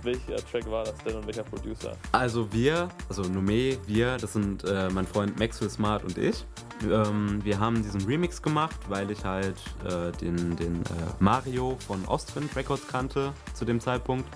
Welcher 0.04 0.36
Track 0.36 0.70
war 0.70 0.84
das 0.84 0.96
denn 1.04 1.16
und 1.16 1.26
welcher 1.26 1.44
Producer? 1.44 1.94
Also 2.12 2.52
wir, 2.54 2.90
also 3.10 3.24
Nome, 3.24 3.78
wir, 3.88 4.18
das 4.18 4.34
sind 4.34 4.64
äh, 4.64 4.90
mein 4.92 5.08
Freund 5.08 5.40
Maxwell 5.40 5.72
Smart 5.72 6.04
und 6.04 6.20
ich. 6.20 6.46
Ähm, 6.84 7.40
wir 7.44 7.60
haben 7.60 7.82
diesen 7.82 8.02
Remix 8.06 8.40
gemacht, 8.40 8.78
weil 8.90 9.10
ich 9.10 9.26
halt 9.26 9.58
äh, 9.84 10.12
den, 10.22 10.56
den 10.56 10.76
äh, 10.82 10.90
Mario 11.20 11.78
von 11.88 12.06
Ostwind 12.06 12.56
Records 12.56 12.88
kannte 12.88 13.34
zu 13.56 13.66
dem 13.66 13.80
Zeitpunkt. 13.80 14.28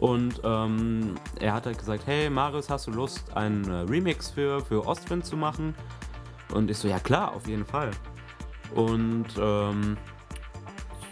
Und 0.00 0.40
ähm, 0.44 1.14
er 1.40 1.52
hat 1.52 1.66
halt 1.66 1.76
gesagt, 1.76 2.06
hey 2.06 2.30
Marius, 2.30 2.70
hast 2.70 2.86
du 2.86 2.90
Lust, 2.90 3.36
einen 3.36 3.64
äh, 3.68 3.80
Remix 3.80 4.30
für, 4.30 4.64
für 4.64 4.86
Ostwind 4.86 5.26
zu 5.26 5.36
machen? 5.36 5.74
Und 6.54 6.70
ich 6.70 6.78
so, 6.78 6.88
ja 6.88 6.98
klar, 6.98 7.34
auf 7.34 7.46
jeden 7.46 7.66
Fall. 7.66 7.90
Und 8.74 9.26
ähm, 9.38 9.98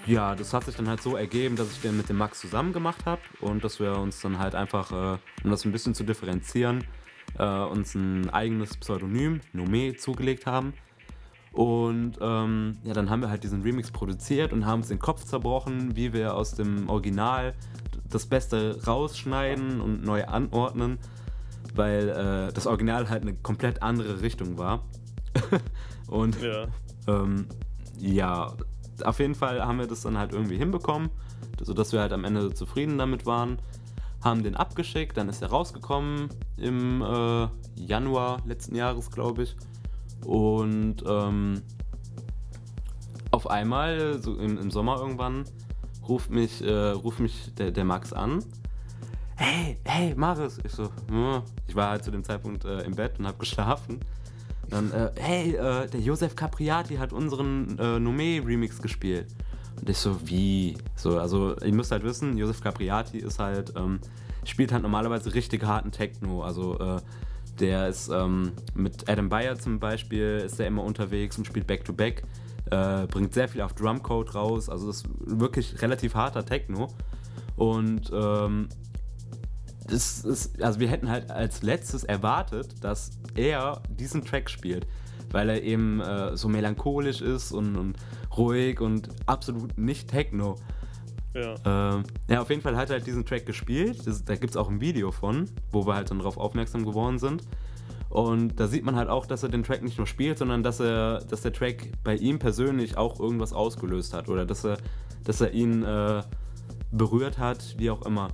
ja, 0.07 0.35
das 0.35 0.55
hat 0.55 0.65
sich 0.65 0.75
dann 0.75 0.89
halt 0.89 1.03
so 1.03 1.17
ergeben, 1.17 1.55
dass 1.55 1.71
ich 1.71 1.83
den 1.83 1.99
mit 1.99 2.09
dem 2.09 2.17
Max 2.17 2.41
zusammen 2.41 2.73
gemacht 2.73 3.05
habe 3.05 3.21
und 3.43 3.63
dass 3.63 3.79
wir 3.79 3.99
uns 3.99 4.23
dann 4.23 4.39
halt 4.39 4.55
einfach, 4.55 4.91
äh, 4.91 5.19
um 5.45 5.51
das 5.51 5.67
ein 5.67 5.73
bisschen 5.73 5.95
zu 5.95 6.03
differenzieren, 6.03 6.85
äh, 7.39 7.45
uns 7.45 7.95
ein 7.95 8.31
eigenes 8.31 8.75
Pseudonym, 8.79 9.43
Nome, 9.53 9.97
zugelegt 9.97 10.47
haben. 10.47 10.73
Und 11.53 12.17
ähm, 12.23 12.79
ja, 12.85 12.95
dann 12.95 13.11
haben 13.11 13.21
wir 13.21 13.29
halt 13.29 13.45
diesen 13.45 13.61
Remix 13.61 13.91
produziert 13.91 14.55
und 14.55 14.65
haben 14.65 14.81
uns 14.81 14.89
den 14.89 14.99
Kopf 14.99 15.25
zerbrochen, 15.25 15.95
wie 15.95 16.15
wir 16.15 16.35
aus 16.35 16.55
dem 16.55 16.89
Original 16.89 17.55
das 18.11 18.27
Beste 18.27 18.79
rausschneiden 18.87 19.81
und 19.81 20.05
neu 20.05 20.25
anordnen, 20.25 20.99
weil 21.75 22.09
äh, 22.09 22.53
das 22.53 22.67
Original 22.67 23.09
halt 23.09 23.23
eine 23.23 23.35
komplett 23.35 23.83
andere 23.83 24.23
Richtung 24.23 24.59
war. 24.59 24.85
und 26.09 26.41
Ja. 26.41 26.67
ähm, 27.07 27.47
ja, 27.99 28.55
auf 29.05 29.19
jeden 29.19 29.35
Fall 29.35 29.65
haben 29.65 29.79
wir 29.79 29.87
das 29.87 30.03
dann 30.03 30.19
halt 30.19 30.33
irgendwie 30.33 30.57
hinbekommen, 30.57 31.11
sodass 31.63 31.93
wir 31.93 32.01
halt 32.01 32.13
am 32.13 32.25
Ende 32.25 32.53
zufrieden 32.55 32.99
damit 32.99 33.27
waren. 33.27 33.61
Haben 34.23 34.43
den 34.43 34.57
abgeschickt, 34.57 35.17
dann 35.17 35.29
ist 35.29 35.43
er 35.43 35.51
rausgekommen 35.51 36.29
im 36.57 37.03
äh, 37.03 37.47
Januar 37.77 38.43
letzten 38.47 38.75
Jahres, 38.75 39.11
glaube 39.11 39.45
ich. 39.45 39.57
Und 40.25 41.05
ähm, 41.07 41.63
auf 43.31 43.49
einmal, 43.49 44.21
so 44.21 44.35
im, 44.37 44.59
im 44.59 44.71
Sommer 44.71 44.99
irgendwann, 44.99 45.45
ruft 46.09 46.31
mich, 46.31 46.63
äh, 46.65 46.91
ruft 46.91 47.21
mich 47.21 47.55
der, 47.55 47.71
der 47.71 47.85
Max 47.85 48.13
an. 48.13 48.45
Hey, 49.37 49.77
hey, 49.85 50.15
Marius. 50.17 50.59
Ich 50.65 50.73
so, 50.73 50.91
hm. 51.09 51.43
ich 51.67 51.77
war 51.77 51.91
halt 51.91 52.05
zu 52.05 52.11
dem 52.11 52.25
Zeitpunkt 52.25 52.65
äh, 52.65 52.81
im 52.81 52.95
Bett 52.95 53.19
und 53.19 53.27
habe 53.27 53.39
geschlafen. 53.39 54.01
Dann, 54.69 54.93
äh, 54.93 55.11
hey, 55.19 55.55
äh, 55.55 55.87
der 55.87 56.01
Josef 56.01 56.35
Capriati 56.35 56.97
hat 56.97 57.13
unseren 57.13 57.79
äh, 57.79 57.99
Nome-Remix 57.99 58.83
gespielt. 58.83 59.29
Und 59.81 59.89
ich 59.89 59.97
so, 59.97 60.19
wie? 60.29 60.77
So, 60.97 61.19
also, 61.19 61.57
ihr 61.59 61.73
müsst 61.73 61.93
halt 61.93 62.03
wissen, 62.03 62.37
Josef 62.37 62.61
Capriati 62.61 63.19
ist 63.19 63.39
halt, 63.39 63.73
ähm, 63.77 64.01
spielt 64.45 64.73
halt 64.73 64.83
normalerweise 64.83 65.33
richtig 65.35 65.63
harten 65.63 65.93
Techno. 65.93 66.43
Also, 66.43 66.79
äh, 66.79 67.01
der 67.61 67.89
ist 67.89 68.09
ähm, 68.09 68.53
mit 68.75 69.09
Adam 69.09 69.29
Bayer 69.29 69.59
zum 69.59 69.79
Beispiel, 69.79 70.43
ist 70.45 70.59
der 70.59 70.67
immer 70.67 70.83
unterwegs 70.83 71.39
und 71.39 71.47
spielt 71.47 71.67
Back-to-Back. 71.67 72.23
Äh, 72.71 73.07
bringt 73.07 73.35
sehr 73.35 73.49
viel 73.49 73.63
auf 73.63 73.73
Drumcode 73.75 74.35
raus. 74.35 74.69
Also, 74.69 74.87
das 74.87 74.99
ist 74.99 75.09
wirklich 75.19 75.81
relativ 75.83 76.15
harter 76.15 76.45
Techno. 76.45 76.89
Und, 77.57 78.11
ähm, 78.13 78.69
das 79.89 80.25
ist, 80.25 80.63
also 80.63 80.81
wir 80.81 80.89
hätten 80.89 81.09
halt 81.09 81.31
als 81.31 81.63
letztes 81.63 82.05
erwartet, 82.05 82.85
dass 82.85 83.11
er 83.35 83.83
diesen 83.89 84.25
Track 84.25 84.51
spielt, 84.51 84.87
weil 85.31 85.49
er 85.49 85.63
eben 85.63 86.01
äh, 86.01 86.37
so 86.37 86.49
melancholisch 86.49 87.23
ist 87.23 87.53
und, 87.53 87.77
und 87.77 87.97
ruhig 88.37 88.81
und 88.81 89.09
absolut 89.27 89.77
nicht 89.79 90.09
Techno. 90.09 90.57
Ja. 91.35 91.95
Ähm, 91.95 92.03
ja, 92.29 92.41
auf 92.41 92.51
jeden 92.51 92.63
Fall 92.63 92.77
hat 92.77 92.91
er 92.91 92.97
halt 92.97 93.07
diesen 93.07 93.25
Track 93.25 93.47
gespielt. 93.47 94.07
Das, 94.07 94.25
da 94.25 94.35
gibt 94.35 94.51
es 94.51 94.57
auch 94.57 94.69
ein 94.69 94.81
Video 94.81 95.11
von, 95.11 95.47
wo 95.73 95.87
wir 95.87 95.95
halt 95.95 96.11
dann 96.11 96.19
darauf 96.19 96.37
aufmerksam 96.37 96.85
geworden 96.85 97.19
sind. 97.19 97.43
Und 98.19 98.59
da 98.59 98.67
sieht 98.67 98.85
man 98.85 98.97
halt 98.97 99.09
auch, 99.09 99.27
dass 99.27 99.45
er 99.45 99.49
den 99.49 99.63
Track 99.63 99.81
nicht 99.81 99.97
nur 99.97 100.07
spielt, 100.09 100.39
sondern 100.39 100.65
dass 100.65 100.81
er, 100.81 101.21
dass 101.21 101.43
der 101.43 101.53
Track 101.53 101.93
bei 102.03 102.17
ihm 102.17 102.41
persönlich 102.41 102.97
auch 102.97 103.21
irgendwas 103.21 103.53
ausgelöst 103.53 104.13
hat 104.13 104.29
oder 104.29 104.45
dass 104.45 104.65
er, 104.65 104.79
dass 105.23 105.41
er 105.41 105.53
ihn 105.53 105.85
äh, 105.85 106.23
berührt 106.91 107.39
hat, 107.39 107.77
wie 107.79 107.93
auch 107.93 108.03
immer. 108.05 108.31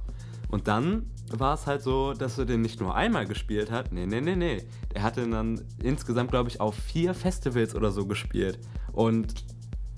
Und 0.49 0.68
dann 0.68 1.11
war 1.30 1.53
es 1.53 1.66
halt 1.66 1.82
so, 1.82 2.14
dass 2.14 2.39
er 2.39 2.47
den 2.47 2.62
nicht 2.62 2.80
nur 2.80 2.95
einmal 2.95 3.26
gespielt 3.26 3.70
hat. 3.70 3.93
Nee, 3.93 4.07
nee, 4.07 4.22
nee, 4.22 4.37
nee. 4.37 4.62
Der 4.95 5.03
hat 5.03 5.18
den 5.18 5.32
dann 5.32 5.61
insgesamt, 5.82 6.30
glaube 6.30 6.49
ich, 6.49 6.62
auf 6.62 6.74
vier 6.74 7.12
Festivals 7.12 7.74
oder 7.74 7.91
so 7.91 8.07
gespielt. 8.07 8.59
Und 8.93 9.35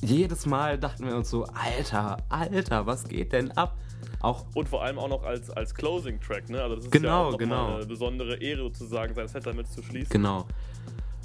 jedes 0.02 0.46
Mal 0.46 0.78
dachten 0.78 1.06
wir 1.06 1.14
uns 1.14 1.30
so, 1.30 1.44
Alter, 1.44 2.16
Alter, 2.28 2.86
was 2.86 3.04
geht 3.04 3.32
denn 3.32 3.52
ab? 3.52 3.78
Auch 4.20 4.44
Und 4.54 4.68
vor 4.68 4.82
allem 4.82 4.98
auch 4.98 5.08
noch 5.08 5.22
als, 5.22 5.50
als 5.50 5.74
Closing-Track, 5.74 6.50
ne? 6.50 6.62
Also 6.62 6.76
das 6.76 6.84
ist 6.86 6.90
Genau, 6.90 7.30
ja 7.32 7.36
genau. 7.36 7.76
eine 7.76 7.86
besondere 7.86 8.36
Ehre 8.36 8.62
sozusagen, 8.62 9.14
sein 9.14 9.28
Set 9.28 9.46
damit 9.46 9.70
zu 9.70 9.82
schließen. 9.82 10.10
Genau. 10.10 10.46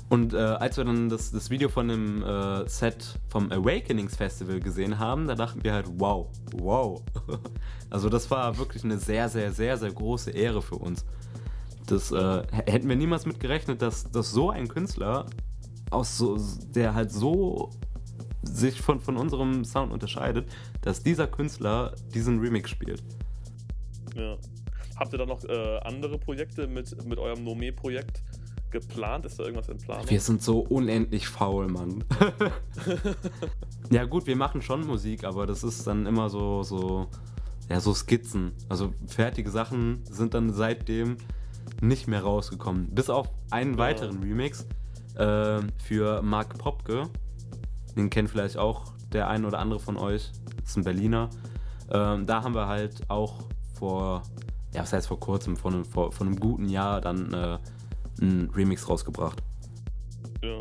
Und 0.09 0.33
äh, 0.33 0.37
als 0.37 0.75
wir 0.75 0.83
dann 0.83 1.07
das, 1.07 1.31
das 1.31 1.49
Video 1.49 1.69
von 1.69 1.87
dem 1.87 2.21
äh, 2.21 2.67
Set 2.67 3.17
vom 3.29 3.49
Awakenings 3.49 4.17
Festival 4.17 4.59
gesehen 4.59 4.99
haben, 4.99 5.25
da 5.25 5.35
dachten 5.35 5.63
wir 5.63 5.73
halt, 5.73 5.87
wow, 5.99 6.27
wow. 6.51 7.01
also 7.89 8.09
das 8.09 8.29
war 8.29 8.57
wirklich 8.57 8.83
eine 8.83 8.97
sehr, 8.97 9.29
sehr, 9.29 9.53
sehr, 9.53 9.77
sehr 9.77 9.91
große 9.91 10.31
Ehre 10.31 10.61
für 10.61 10.75
uns. 10.75 11.05
Das 11.87 12.11
äh, 12.11 12.43
hätten 12.51 12.89
wir 12.89 12.97
niemals 12.97 13.25
mit 13.25 13.39
gerechnet, 13.39 13.81
dass, 13.81 14.11
dass 14.11 14.31
so 14.31 14.49
ein 14.49 14.67
Künstler, 14.67 15.27
aus 15.91 16.17
so, 16.17 16.37
der 16.75 16.93
halt 16.93 17.11
so 17.11 17.69
sich 18.51 18.81
von, 18.81 18.99
von 18.99 19.17
unserem 19.17 19.63
Sound 19.63 19.91
unterscheidet, 19.91 20.49
dass 20.81 21.03
dieser 21.03 21.27
Künstler 21.27 21.95
diesen 22.13 22.39
Remix 22.39 22.69
spielt. 22.69 23.03
Ja. 24.15 24.37
Habt 24.97 25.13
ihr 25.13 25.17
da 25.19 25.25
noch 25.25 25.43
äh, 25.45 25.79
andere 25.83 26.17
Projekte 26.19 26.67
mit, 26.67 27.03
mit 27.05 27.17
eurem 27.17 27.43
Nome-Projekt 27.43 28.21
geplant? 28.69 29.25
Ist 29.25 29.39
da 29.39 29.43
irgendwas 29.43 29.69
in 29.69 29.77
Planung? 29.77 30.09
Wir 30.09 30.19
sind 30.19 30.41
so 30.43 30.59
unendlich 30.59 31.27
faul, 31.27 31.67
Mann. 31.67 32.03
ja 33.91 34.05
gut, 34.05 34.27
wir 34.27 34.35
machen 34.35 34.61
schon 34.61 34.85
Musik, 34.85 35.23
aber 35.23 35.45
das 35.47 35.63
ist 35.63 35.87
dann 35.87 36.05
immer 36.05 36.29
so, 36.29 36.63
so, 36.63 37.07
ja, 37.69 37.79
so 37.79 37.93
Skizzen. 37.93 38.51
Also 38.69 38.93
fertige 39.07 39.49
Sachen 39.49 40.03
sind 40.05 40.33
dann 40.33 40.53
seitdem 40.53 41.17
nicht 41.81 42.07
mehr 42.07 42.21
rausgekommen. 42.21 42.87
Bis 42.93 43.09
auf 43.09 43.27
einen 43.49 43.73
Ja. 43.73 43.79
weiteren 43.79 44.21
Remix 44.21 44.67
äh, 45.15 45.61
für 45.83 46.21
Mark 46.21 46.57
Popke. 46.57 47.03
Den 47.95 48.09
kennt 48.09 48.29
vielleicht 48.29 48.57
auch 48.57 48.93
der 49.11 49.27
ein 49.27 49.45
oder 49.45 49.59
andere 49.59 49.79
von 49.79 49.97
euch. 49.97 50.31
Das 50.59 50.69
ist 50.69 50.77
ein 50.77 50.83
Berliner. 50.83 51.29
Ähm, 51.91 52.25
da 52.25 52.43
haben 52.43 52.55
wir 52.55 52.67
halt 52.67 53.09
auch 53.09 53.43
vor, 53.73 54.23
ja, 54.73 54.81
was 54.81 54.93
heißt 54.93 55.07
vor 55.07 55.19
kurzem, 55.19 55.57
vor 55.57 55.71
einem, 55.71 55.85
vor, 55.85 56.11
vor 56.11 56.25
einem 56.25 56.39
guten 56.39 56.69
Jahr 56.69 57.01
dann 57.01 57.33
äh, 57.33 57.57
einen 58.21 58.49
Remix 58.51 58.87
rausgebracht. 58.87 59.41
Ja. 60.41 60.57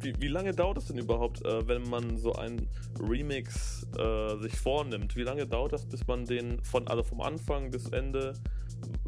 wie, 0.00 0.14
wie 0.20 0.28
lange 0.28 0.52
dauert 0.52 0.78
es 0.78 0.86
denn 0.86 0.98
überhaupt, 0.98 1.44
äh, 1.44 1.66
wenn 1.68 1.88
man 1.88 2.16
so 2.16 2.32
einen 2.34 2.68
Remix 3.00 3.86
äh, 3.98 4.36
sich 4.38 4.56
vornimmt? 4.58 5.14
Wie 5.16 5.22
lange 5.22 5.46
dauert 5.46 5.72
das, 5.72 5.86
bis 5.86 6.06
man 6.06 6.24
den 6.24 6.62
von, 6.62 6.88
also 6.88 7.02
vom 7.02 7.20
Anfang 7.20 7.70
bis 7.70 7.88
Ende, 7.88 8.34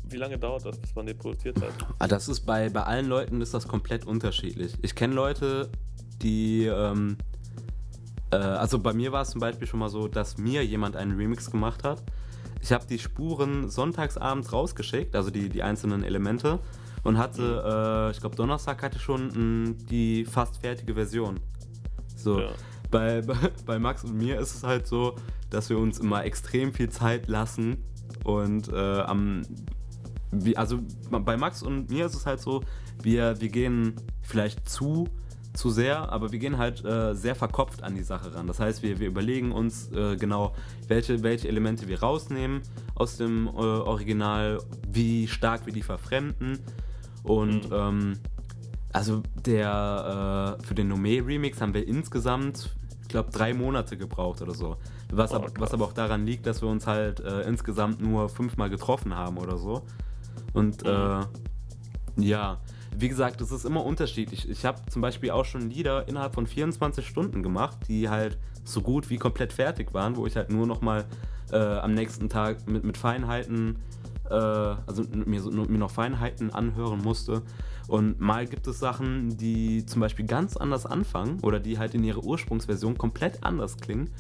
wie 0.04 0.16
lange 0.16 0.38
dauert 0.38 0.64
das, 0.66 0.78
bis 0.78 0.94
man 0.94 1.06
den 1.06 1.18
produziert 1.18 1.60
hat? 1.60 1.72
Ah, 1.98 2.06
das 2.06 2.28
ist 2.28 2.40
bei, 2.40 2.68
bei 2.68 2.82
allen 2.82 3.06
Leuten 3.06 3.40
ist 3.40 3.54
das 3.54 3.66
komplett 3.66 4.04
unterschiedlich. 4.06 4.74
Ich 4.82 4.94
kenne 4.94 5.14
Leute, 5.14 5.70
die, 6.22 6.66
ähm, 6.66 7.16
äh, 8.40 8.58
also 8.58 8.78
bei 8.78 8.92
mir 8.92 9.12
war 9.12 9.22
es 9.22 9.30
zum 9.30 9.40
Beispiel 9.40 9.66
schon 9.66 9.80
mal 9.80 9.88
so, 9.88 10.08
dass 10.08 10.38
mir 10.38 10.64
jemand 10.64 10.96
einen 10.96 11.16
Remix 11.16 11.50
gemacht 11.50 11.84
hat. 11.84 12.02
Ich 12.60 12.72
habe 12.72 12.86
die 12.86 12.98
Spuren 12.98 13.68
sonntagsabends 13.68 14.52
rausgeschickt, 14.52 15.14
also 15.14 15.30
die, 15.30 15.48
die 15.48 15.62
einzelnen 15.62 16.02
Elemente 16.02 16.60
und 17.04 17.18
hatte, 17.18 18.08
äh, 18.08 18.10
ich 18.10 18.20
glaube, 18.20 18.34
Donnerstag 18.34 18.82
hatte 18.82 18.98
schon 18.98 19.28
mh, 19.28 19.74
die 19.90 20.24
fast 20.24 20.56
fertige 20.58 20.94
Version. 20.94 21.38
So. 22.16 22.40
Ja. 22.40 22.48
Bei, 22.90 23.20
bei, 23.26 23.34
bei, 23.66 23.78
Max 23.78 24.04
und 24.04 24.16
mir 24.16 24.40
ist 24.40 24.54
es 24.54 24.62
halt 24.64 24.86
so, 24.86 25.14
dass 25.50 25.68
wir 25.68 25.78
uns 25.78 25.98
immer 26.00 26.24
extrem 26.24 26.72
viel 26.72 26.88
Zeit 26.88 27.28
lassen 27.28 27.84
und 28.24 28.68
äh, 28.68 29.00
am. 29.00 29.42
Also 30.56 30.80
bei 31.10 31.36
Max 31.36 31.62
und 31.62 31.90
mir 31.90 32.06
ist 32.06 32.14
es 32.14 32.26
halt 32.26 32.40
so, 32.40 32.62
wir, 33.00 33.40
wir 33.40 33.50
gehen 33.50 33.94
vielleicht 34.22 34.68
zu 34.68 35.06
zu 35.54 35.70
sehr, 35.70 36.12
aber 36.12 36.32
wir 36.32 36.38
gehen 36.38 36.58
halt 36.58 36.84
äh, 36.84 37.14
sehr 37.14 37.34
verkopft 37.34 37.82
an 37.82 37.94
die 37.94 38.02
Sache 38.02 38.34
ran. 38.34 38.46
Das 38.46 38.60
heißt, 38.60 38.82
wir, 38.82 38.98
wir 38.98 39.06
überlegen 39.06 39.52
uns 39.52 39.90
äh, 39.92 40.16
genau, 40.16 40.54
welche, 40.88 41.22
welche 41.22 41.48
Elemente 41.48 41.88
wir 41.88 42.00
rausnehmen 42.00 42.62
aus 42.94 43.16
dem 43.16 43.46
äh, 43.46 43.50
Original, 43.50 44.58
wie 44.90 45.28
stark 45.28 45.64
wir 45.64 45.72
die 45.72 45.82
verfremden 45.82 46.58
und 47.22 47.70
mhm. 47.70 47.76
ähm, 47.76 48.12
also 48.92 49.22
der 49.44 50.58
äh, 50.60 50.64
für 50.64 50.74
den 50.74 50.88
Nome 50.88 51.24
Remix 51.26 51.60
haben 51.60 51.74
wir 51.74 51.86
insgesamt, 51.86 52.70
ich 53.02 53.08
glaube, 53.08 53.30
drei 53.30 53.52
Monate 53.52 53.96
gebraucht 53.96 54.40
oder 54.42 54.54
so. 54.54 54.76
Was, 55.10 55.32
oh, 55.32 55.36
aber, 55.36 55.48
was 55.58 55.74
aber 55.74 55.84
auch 55.84 55.92
daran 55.92 56.26
liegt, 56.26 56.46
dass 56.46 56.62
wir 56.62 56.68
uns 56.68 56.86
halt 56.86 57.20
äh, 57.20 57.42
insgesamt 57.42 58.00
nur 58.00 58.28
fünfmal 58.28 58.70
getroffen 58.70 59.14
haben 59.14 59.38
oder 59.38 59.56
so. 59.58 59.82
Und 60.52 60.84
mhm. 60.84 60.90
äh, 62.18 62.24
ja, 62.24 62.58
wie 62.96 63.08
gesagt, 63.08 63.40
es 63.40 63.50
ist 63.50 63.64
immer 63.64 63.84
unterschiedlich. 63.84 64.48
Ich 64.48 64.64
habe 64.64 64.80
zum 64.90 65.02
Beispiel 65.02 65.30
auch 65.30 65.44
schon 65.44 65.70
Lieder 65.70 66.08
innerhalb 66.08 66.34
von 66.34 66.46
24 66.46 67.06
Stunden 67.06 67.42
gemacht, 67.42 67.78
die 67.88 68.08
halt 68.08 68.38
so 68.64 68.80
gut 68.80 69.10
wie 69.10 69.18
komplett 69.18 69.52
fertig 69.52 69.92
waren, 69.92 70.16
wo 70.16 70.26
ich 70.26 70.36
halt 70.36 70.50
nur 70.50 70.66
noch 70.66 70.80
mal 70.80 71.04
äh, 71.52 71.56
am 71.56 71.94
nächsten 71.94 72.28
Tag 72.28 72.66
mit, 72.66 72.84
mit 72.84 72.96
Feinheiten 72.96 73.76
äh, 74.30 74.34
also 74.34 75.04
mir, 75.12 75.42
mir 75.42 75.78
noch 75.78 75.90
Feinheiten 75.90 76.52
anhören 76.52 77.00
musste. 77.02 77.42
Und 77.86 78.20
mal 78.20 78.46
gibt 78.46 78.66
es 78.66 78.78
Sachen, 78.78 79.36
die 79.36 79.84
zum 79.84 80.00
Beispiel 80.00 80.26
ganz 80.26 80.56
anders 80.56 80.86
anfangen 80.86 81.40
oder 81.42 81.60
die 81.60 81.78
halt 81.78 81.94
in 81.94 82.02
ihrer 82.02 82.24
Ursprungsversion 82.24 82.96
komplett 82.96 83.44
anders 83.44 83.76
klingen 83.76 84.10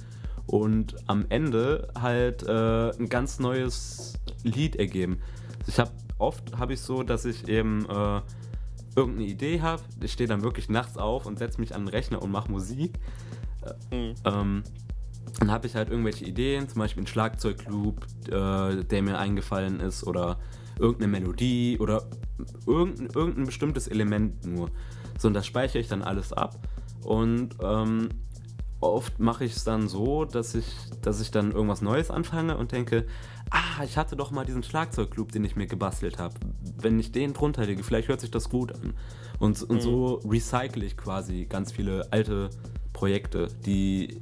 und 0.46 0.96
am 1.06 1.24
Ende 1.30 1.88
halt 1.98 2.42
äh, 2.42 2.90
ein 2.90 3.08
ganz 3.08 3.38
neues 3.38 4.14
Lied 4.42 4.76
ergeben. 4.76 5.20
Ich 5.66 5.78
habe 5.78 5.90
oft 6.18 6.58
habe 6.58 6.74
ich 6.74 6.80
so, 6.80 7.02
dass 7.02 7.24
ich 7.24 7.48
eben 7.48 7.86
äh, 7.88 8.20
irgendeine 8.96 9.26
Idee 9.26 9.60
habe, 9.60 9.82
ich 10.02 10.12
stehe 10.12 10.28
dann 10.28 10.42
wirklich 10.42 10.68
nachts 10.68 10.96
auf 10.96 11.26
und 11.26 11.38
setze 11.38 11.60
mich 11.60 11.74
an 11.74 11.82
den 11.82 11.88
Rechner 11.88 12.22
und 12.22 12.30
mache 12.30 12.50
Musik. 12.50 12.98
Mhm. 13.90 14.14
Ähm, 14.24 14.62
dann 15.40 15.50
habe 15.50 15.66
ich 15.66 15.74
halt 15.74 15.90
irgendwelche 15.90 16.24
Ideen, 16.24 16.68
zum 16.68 16.78
Beispiel 16.78 17.02
ein 17.02 17.06
Schlagzeugloop, 17.06 18.06
äh, 18.28 18.84
der 18.84 19.02
mir 19.02 19.18
eingefallen 19.18 19.80
ist, 19.80 20.06
oder 20.06 20.38
irgendeine 20.78 21.08
Melodie 21.08 21.78
oder 21.78 22.04
irgendein, 22.66 23.08
irgendein 23.14 23.44
bestimmtes 23.44 23.88
Element 23.88 24.44
nur. 24.46 24.70
So, 25.18 25.28
und 25.28 25.34
das 25.34 25.46
speichere 25.46 25.80
ich 25.80 25.88
dann 25.88 26.02
alles 26.02 26.32
ab. 26.32 26.56
Und 27.02 27.56
ähm, 27.62 28.08
oft 28.84 29.18
mache 29.18 29.44
ich 29.44 29.56
es 29.56 29.64
dann 29.64 29.88
so, 29.88 30.24
dass 30.24 30.54
ich, 30.54 30.66
dass 31.02 31.20
ich 31.20 31.30
dann 31.30 31.52
irgendwas 31.52 31.82
Neues 31.82 32.10
anfange 32.10 32.56
und 32.56 32.72
denke, 32.72 33.06
ah, 33.50 33.84
ich 33.84 33.96
hatte 33.96 34.16
doch 34.16 34.30
mal 34.30 34.44
diesen 34.44 34.62
Schlagzeugloop, 34.62 35.32
den 35.32 35.44
ich 35.44 35.56
mir 35.56 35.66
gebastelt 35.66 36.18
habe. 36.18 36.34
Wenn 36.80 36.98
ich 36.98 37.12
den 37.12 37.32
drunter 37.32 37.66
lege, 37.66 37.82
vielleicht 37.82 38.08
hört 38.08 38.20
sich 38.20 38.30
das 38.30 38.48
gut 38.48 38.72
an. 38.72 38.94
Und, 39.38 39.62
und 39.62 39.76
mhm. 39.76 39.80
so 39.80 40.14
recycle 40.28 40.82
ich 40.84 40.96
quasi 40.96 41.46
ganz 41.46 41.72
viele 41.72 42.10
alte 42.12 42.50
Projekte, 42.92 43.48
die 43.66 44.20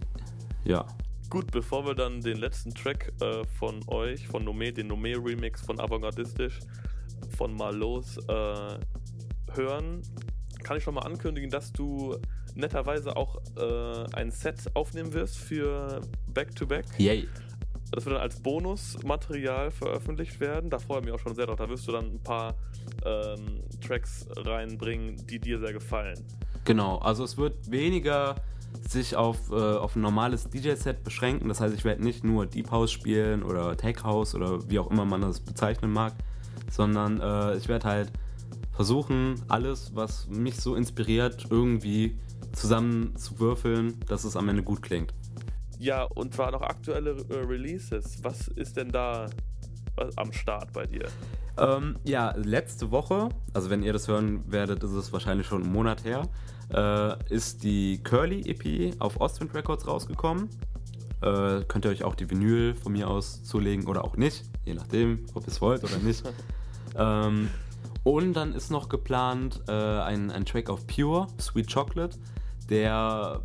ja. 0.65 0.87
Gut, 1.29 1.51
bevor 1.51 1.87
wir 1.87 1.95
dann 1.95 2.21
den 2.21 2.37
letzten 2.37 2.75
Track 2.75 3.13
äh, 3.21 3.45
von 3.59 3.81
euch, 3.89 4.29
von 4.29 4.45
Nome, 4.45 4.73
den 4.73 4.89
Nome 4.89 5.15
Remix 5.17 5.63
von 5.63 5.81
Avantgardistisch, 5.81 6.61
von 7.37 7.55
Malos 7.55 8.19
äh, 8.29 8.79
hören, 9.55 10.03
kann 10.63 10.77
ich 10.77 10.83
schon 10.85 10.95
mal 10.95 11.03
ankündigen, 11.03 11.51
dass 11.51 11.73
du 11.73 12.17
netterweise 12.55 13.17
auch 13.17 13.37
äh, 13.57 14.05
ein 14.15 14.31
Set 14.31 14.71
aufnehmen 14.75 15.13
wirst 15.13 15.39
für 15.39 16.01
Back 16.29 16.55
to 16.57 16.67
Back. 16.67 16.87
Yay. 16.99 17.29
Das 17.91 18.07
wird 18.07 18.17
dann 18.17 18.23
als 18.23 18.41
Bonusmaterial 18.41 19.71
veröffentlicht 19.71 20.41
werden. 20.41 20.71
Da 20.71 20.79
freue 20.79 21.01
ich 21.01 21.05
mich 21.05 21.15
auch 21.15 21.19
schon 21.19 21.35
sehr 21.35 21.47
drauf. 21.47 21.57
Da 21.57 21.69
wirst 21.69 21.87
du 21.87 21.93
dann 21.93 22.07
ein 22.07 22.21
paar 22.21 22.55
ähm, 23.05 23.61
Tracks 23.87 24.27
reinbringen, 24.35 25.27
die 25.27 25.39
dir 25.39 25.59
sehr 25.59 25.75
gefallen. 25.75 26.19
Genau, 26.65 26.99
also 26.99 27.25
es 27.25 27.37
wird 27.37 27.71
weniger 27.71 28.37
sich 28.89 29.17
auf, 29.17 29.51
äh, 29.51 29.55
auf 29.55 29.97
ein 29.97 30.01
normales 30.01 30.49
DJ-Set 30.49 31.05
beschränken. 31.05 31.49
Das 31.49 31.61
heißt, 31.61 31.75
ich 31.75 31.85
werde 31.85 32.03
nicht 32.03 32.25
nur 32.25 32.47
Deep 32.47 32.71
House 32.71 32.91
spielen 32.91 33.43
oder 33.43 33.77
Tech 33.77 34.03
House 34.05 34.35
oder 34.35 34.69
wie 34.71 34.79
auch 34.79 34.91
immer 34.91 35.05
man 35.05 35.21
das 35.21 35.41
bezeichnen 35.41 35.93
mag, 35.93 36.15
sondern 36.71 37.21
äh, 37.21 37.57
ich 37.57 37.69
werde 37.69 37.87
halt 37.87 38.13
versuchen, 38.73 39.35
alles, 39.49 39.95
was 39.95 40.29
mich 40.29 40.57
so 40.57 40.75
inspiriert, 40.75 41.47
irgendwie 41.51 42.17
zusammen 42.53 43.17
zu 43.17 43.39
würfeln, 43.39 44.01
dass 44.09 44.25
es 44.25 44.37
am 44.37 44.49
Ende 44.49 44.63
gut 44.63 44.83
klingt. 44.83 45.15
Ja, 45.79 46.05
und 46.05 46.35
zwar 46.35 46.53
noch 46.53 46.63
aktuelle 46.63 47.17
äh, 47.29 47.35
Releases. 47.35 48.23
Was 48.23 48.49
ist 48.49 48.77
denn 48.77 48.91
da 48.91 49.27
am 50.17 50.33
Start 50.33 50.73
bei 50.73 50.87
dir? 50.87 51.07
Ähm, 51.59 51.97
ja, 52.05 52.33
letzte 52.37 52.91
Woche, 52.91 53.29
also 53.53 53.69
wenn 53.69 53.83
ihr 53.83 53.93
das 53.93 54.09
hören 54.09 54.51
werdet, 54.51 54.83
ist 54.83 54.93
es 54.93 55.13
wahrscheinlich 55.13 55.47
schon 55.47 55.63
einen 55.65 55.73
Monat 55.73 56.05
her, 56.05 56.23
äh, 56.73 57.35
ist 57.35 57.63
die 57.63 58.03
Curly 58.03 58.43
EP 58.49 58.95
auf 59.01 59.21
Ostwind 59.21 59.55
Records 59.55 59.87
rausgekommen. 59.87 60.49
Äh, 61.21 61.65
könnt 61.69 61.85
ihr 61.85 61.91
euch 61.91 62.05
auch 62.05 62.15
die 62.15 62.29
Vinyl 62.31 62.75
von 62.75 62.93
mir 62.93 63.09
aus 63.09 63.45
zulegen 63.45 63.87
oder 63.87 64.05
auch 64.05 64.17
nicht, 64.17 64.45
je 64.65 64.75
nachdem, 64.75 65.27
ob 65.35 65.45
ihr 65.45 65.49
es 65.49 65.61
wollt 65.61 65.85
oder 65.85 65.99
nicht. 65.99 66.25
ähm, 66.97 67.49
und 68.03 68.33
dann 68.33 68.55
ist 68.55 68.71
noch 68.71 68.89
geplant 68.89 69.61
äh, 69.69 69.73
ein, 69.73 70.31
ein 70.31 70.45
Track 70.45 70.71
auf 70.71 70.87
Pure, 70.87 71.29
Sweet 71.39 71.73
Chocolate, 71.73 72.19
der 72.73 73.43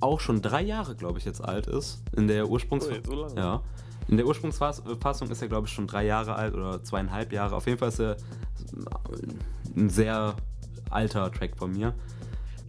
auch 0.00 0.20
schon 0.20 0.42
drei 0.42 0.62
Jahre, 0.62 0.94
glaube 0.94 1.18
ich, 1.18 1.24
jetzt 1.24 1.42
alt 1.42 1.66
ist. 1.66 2.02
In 2.14 2.28
der 2.28 2.48
Ursprungsfassung. 2.48 3.02
Oh, 3.10 3.28
so 3.28 3.36
ja. 3.36 3.62
In 4.08 4.16
der 4.16 4.26
Ursprungsfassung 4.26 5.30
ist 5.30 5.42
er, 5.42 5.48
glaube 5.48 5.66
ich, 5.66 5.72
schon 5.72 5.86
drei 5.86 6.04
Jahre 6.04 6.34
alt 6.34 6.54
oder 6.54 6.84
zweieinhalb 6.84 7.32
Jahre. 7.32 7.56
Auf 7.56 7.66
jeden 7.66 7.78
Fall 7.78 7.88
ist 7.88 8.00
er 8.00 8.16
ein 9.76 9.88
sehr 9.88 10.34
alter 10.90 11.30
Track 11.32 11.56
von 11.56 11.72
mir. 11.72 11.94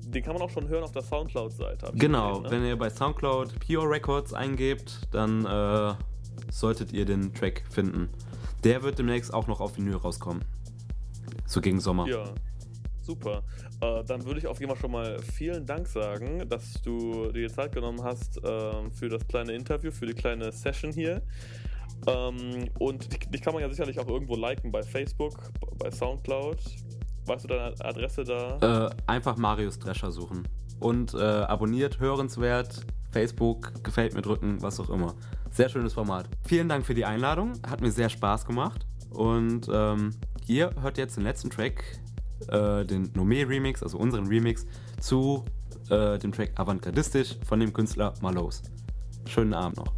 Den 0.06 0.24
kann 0.24 0.34
man 0.34 0.44
auch 0.44 0.50
schon 0.50 0.68
hören 0.68 0.84
auf 0.84 0.92
der 0.92 1.02
Soundcloud-Seite. 1.02 1.92
Genau, 1.96 2.30
gesehen, 2.30 2.44
ne? 2.44 2.52
wenn 2.52 2.66
ihr 2.66 2.78
bei 2.78 2.90
Soundcloud 2.90 3.60
Pure 3.66 3.90
Records 3.90 4.34
eingebt, 4.34 5.08
dann 5.12 5.44
äh, 5.46 5.96
solltet 6.52 6.94
ihr 6.94 7.06
den 7.06 7.34
Track 7.34 7.64
finden. 7.70 8.10
Der 8.64 8.84
wird 8.84 9.00
demnächst 9.00 9.34
auch 9.34 9.48
noch 9.48 9.60
auf 9.60 9.76
Vinyl 9.76 9.96
rauskommen. 9.96 10.46
So 11.48 11.62
gegen 11.62 11.80
Sommer. 11.80 12.08
Ja, 12.08 12.26
super. 13.04 13.44
Äh, 13.82 14.04
dann 14.06 14.26
würde 14.26 14.40
ich 14.40 14.48
auf 14.48 14.60
jeden 14.60 14.72
Fall 14.72 14.80
schon 14.80 14.92
mal 14.92 15.20
vielen 15.22 15.66
Dank 15.66 15.88
sagen, 15.88 16.48
dass 16.50 16.82
du 16.82 17.32
dir 17.32 17.50
Zeit 17.50 17.74
genommen 17.74 18.04
hast 18.04 18.38
äh, 18.44 18.90
für 18.92 19.10
das 19.10 19.28
kleine 19.28 19.54
Interview, 19.54 19.92
für 19.92 20.06
die 20.06 20.14
kleine 20.14 20.52
Session 20.52 20.92
hier. 20.92 21.22
Ähm, 22.08 22.70
und 22.80 23.34
dich 23.34 23.42
kann 23.42 23.54
man 23.54 23.62
ja 23.62 23.70
sicherlich 23.70 24.00
auch 24.00 24.08
irgendwo 24.08 24.36
liken 24.36 24.72
bei 24.72 24.84
Facebook, 24.84 25.38
bei 25.78 25.92
Soundcloud. 25.92 26.58
Weißt 27.26 27.46
du 27.46 27.48
deine 27.48 27.74
Adresse 27.80 28.24
da? 28.24 28.88
Äh, 28.88 28.96
einfach 29.08 29.38
Marius 29.38 29.80
Drescher 29.80 30.12
suchen. 30.12 30.48
Und 30.80 31.14
äh, 31.14 31.20
abonniert, 31.22 32.00
hörenswert, 32.00 32.86
Facebook, 33.12 33.84
gefällt 33.84 34.14
mir 34.16 34.22
drücken, 34.22 34.62
was 34.62 34.80
auch 34.80 34.90
immer. 34.90 35.16
Sehr 35.52 35.70
schönes 35.70 35.94
Format. 35.94 36.28
Vielen 36.46 36.68
Dank 36.68 36.86
für 36.86 36.94
die 36.94 37.06
Einladung, 37.06 37.54
hat 37.66 37.80
mir 37.80 37.92
sehr 37.92 38.10
Spaß 38.10 38.46
gemacht. 38.46 38.86
Und 39.12 39.70
ähm, 39.72 40.12
ihr 40.48 40.72
hört 40.82 40.98
jetzt 40.98 41.16
den 41.16 41.24
letzten 41.24 41.50
Track, 41.50 41.84
äh, 42.50 42.86
den 42.86 43.12
Nome 43.16 43.48
Remix, 43.48 43.84
also 43.84 43.98
unseren 43.98 44.28
Remix, 44.28 44.66
zu 45.00 45.44
äh, 45.90 46.18
dem 46.20 46.32
Track 46.32 46.52
Avantgardistisch 46.56 47.38
von 47.46 47.60
dem 47.60 47.74
Künstler 47.74 48.14
Malos. 48.22 48.62
Schönen 49.28 49.54
Abend 49.54 49.78
noch. 49.78 49.94